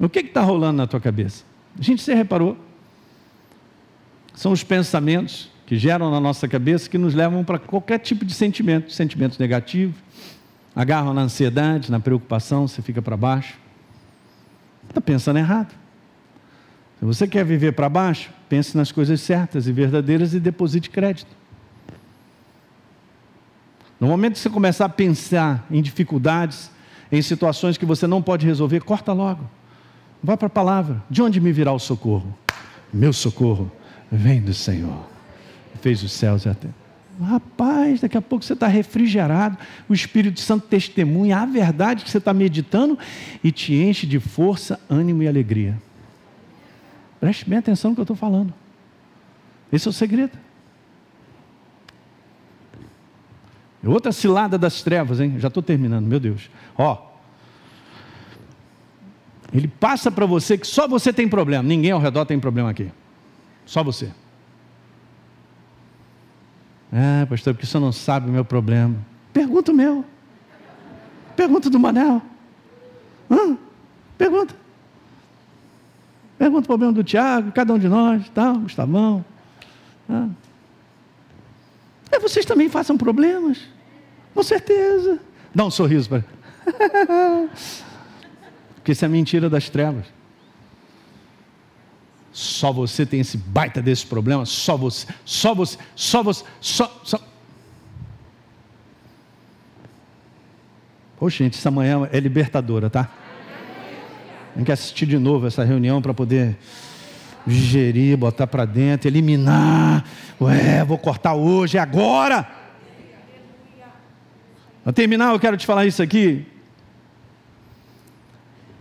[0.00, 1.44] O que está rolando na tua cabeça?
[1.78, 2.56] A gente se reparou.
[4.34, 8.34] São os pensamentos que geram na nossa cabeça que nos levam para qualquer tipo de
[8.34, 9.96] sentimento, sentimentos negativos,
[10.74, 13.58] agarram na ansiedade, na preocupação, você fica para baixo.
[14.88, 15.72] Está pensando errado.
[16.98, 21.41] Se você quer viver para baixo, pense nas coisas certas e verdadeiras e deposite crédito.
[24.02, 26.72] No momento que você começar a pensar em dificuldades,
[27.12, 29.48] em situações que você não pode resolver, corta logo.
[30.20, 31.00] Vai para a palavra.
[31.08, 32.36] De onde me virá o socorro?
[32.92, 33.70] Meu socorro
[34.10, 35.06] vem do Senhor.
[35.80, 36.74] Fez os céus e a terra.
[37.22, 39.56] Rapaz, daqui a pouco você está refrigerado,
[39.88, 42.98] o Espírito Santo testemunha a verdade que você está meditando
[43.44, 45.80] e te enche de força, ânimo e alegria.
[47.20, 48.52] Preste bem atenção no que eu estou falando.
[49.72, 50.36] Esse é o segredo.
[53.84, 55.34] Outra cilada das trevas, hein?
[55.38, 56.48] Já estou terminando, meu Deus.
[56.76, 57.10] Ó.
[59.52, 62.90] Ele passa para você que só você tem problema, ninguém ao redor tem problema aqui.
[63.66, 64.10] Só você.
[66.92, 68.96] Ah, pastor, porque o senhor não sabe o meu problema.
[69.32, 70.04] Pergunta o meu.
[71.34, 72.22] Pergunta do Manel.
[73.30, 73.56] Hã?
[74.16, 74.54] Pergunta.
[76.38, 79.24] Pergunta o problema do Tiago, cada um de nós, tal, Gustavão.
[80.08, 80.28] Ah.
[82.12, 83.58] É, vocês também façam problemas.
[84.34, 85.18] Com certeza.
[85.54, 86.24] Dá um sorriso para.
[88.76, 90.04] Porque isso é mentira das trevas.
[92.32, 97.20] Só você tem esse baita desse problema, só você, só você, só você, só, só.
[101.18, 103.10] Poxa, gente, essa manhã é libertadora, tá?
[104.54, 106.56] Tem que assistir de novo essa reunião para poder
[107.46, 110.04] digerir, botar para dentro, eliminar.
[110.40, 112.48] Ué, vou cortar hoje, é agora.
[114.82, 116.46] Para terminar, eu quero te falar isso aqui.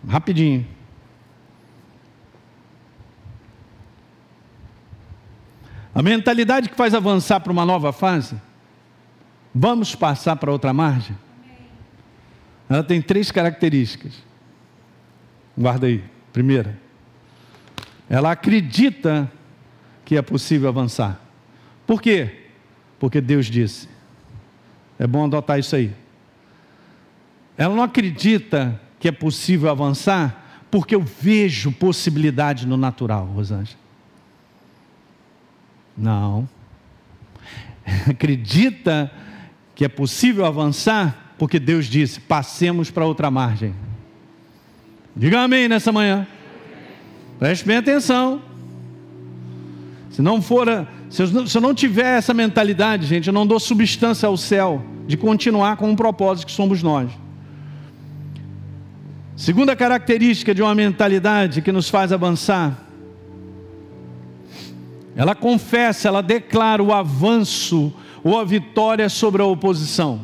[0.07, 0.65] Rapidinho.
[5.93, 8.35] A mentalidade que faz avançar para uma nova fase,
[9.53, 11.17] vamos passar para outra margem?
[12.69, 14.13] Ela tem três características.
[15.57, 16.01] Guarda aí.
[16.31, 16.79] Primeira,
[18.11, 19.31] ela acredita
[20.03, 21.17] que é possível avançar.
[21.87, 22.49] Por quê?
[22.99, 23.87] Porque Deus disse.
[24.99, 25.93] É bom adotar isso aí.
[27.57, 33.79] Ela não acredita que é possível avançar porque eu vejo possibilidade no natural, Rosângela.
[35.97, 36.49] Não.
[38.09, 39.09] Acredita
[39.73, 43.73] que é possível avançar porque Deus disse: passemos para outra margem.
[45.15, 46.27] Diga amém nessa manhã.
[47.41, 48.39] Preste bem atenção.
[50.11, 50.67] Se não for,
[51.09, 54.79] se eu, se eu não tiver essa mentalidade, gente, eu não dou substância ao céu
[55.07, 57.09] de continuar com um propósito que somos nós.
[59.35, 62.79] Segunda característica de uma mentalidade que nos faz avançar,
[65.15, 67.91] ela confessa, ela declara o avanço
[68.23, 70.21] ou a vitória sobre a oposição.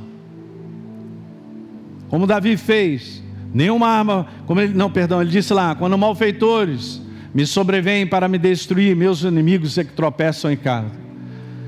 [2.09, 7.06] Como Davi fez, nenhuma arma, como ele, não, perdão, ele disse lá, quando malfeitores
[7.37, 10.89] me sobrevêm para me destruir, meus inimigos é que tropeçam em casa.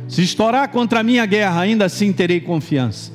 [0.08, 3.12] Se estourar contra a minha guerra, ainda assim terei confiança.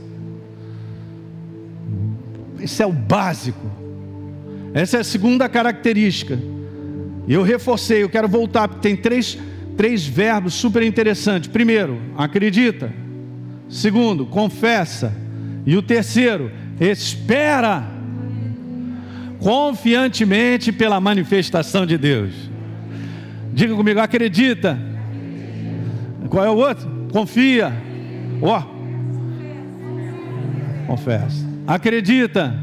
[2.61, 3.69] Isso é o básico.
[4.73, 6.39] Essa é a segunda característica.
[7.27, 9.37] Eu reforcei, eu quero voltar, porque tem três,
[9.77, 11.51] três verbos super interessantes.
[11.51, 12.93] Primeiro, acredita.
[13.69, 15.13] Segundo, confessa.
[15.67, 17.94] E o terceiro, espera
[19.41, 22.33] confiantemente pela manifestação de Deus.
[23.53, 24.79] Diga comigo, acredita.
[26.29, 27.09] Qual é o outro?
[27.13, 27.73] Confia.
[28.43, 28.59] Ó.
[28.59, 28.75] Oh.
[30.87, 31.47] Confessa.
[31.67, 32.55] Acredita.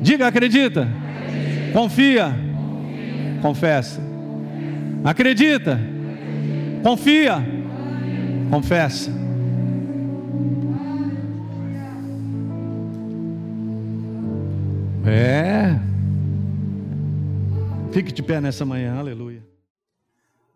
[0.00, 0.88] Diga, acredita.
[1.72, 2.34] Confia.
[3.40, 4.00] Confessa.
[5.04, 5.80] Acredita.
[6.82, 7.46] Confia.
[8.50, 9.10] Confessa.
[15.06, 15.41] É.
[17.92, 19.44] Fique de pé nessa manhã, aleluia.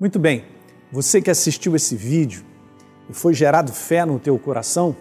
[0.00, 0.46] Muito bem.
[0.90, 2.42] Você que assistiu esse vídeo
[3.10, 4.96] e foi gerado fé no teu coração,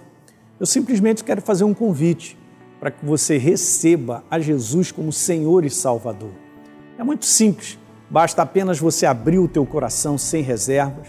[0.60, 2.38] eu simplesmente quero fazer um convite
[2.78, 6.34] para que você receba a Jesus como Senhor e Salvador.
[6.98, 7.80] É muito simples,
[8.10, 11.08] basta apenas você abrir o teu coração sem reservas,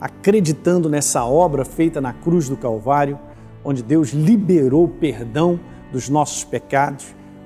[0.00, 3.18] acreditando nessa obra feita na cruz do Calvário,
[3.64, 5.58] onde Deus liberou o perdão
[5.90, 7.17] dos nossos pecados,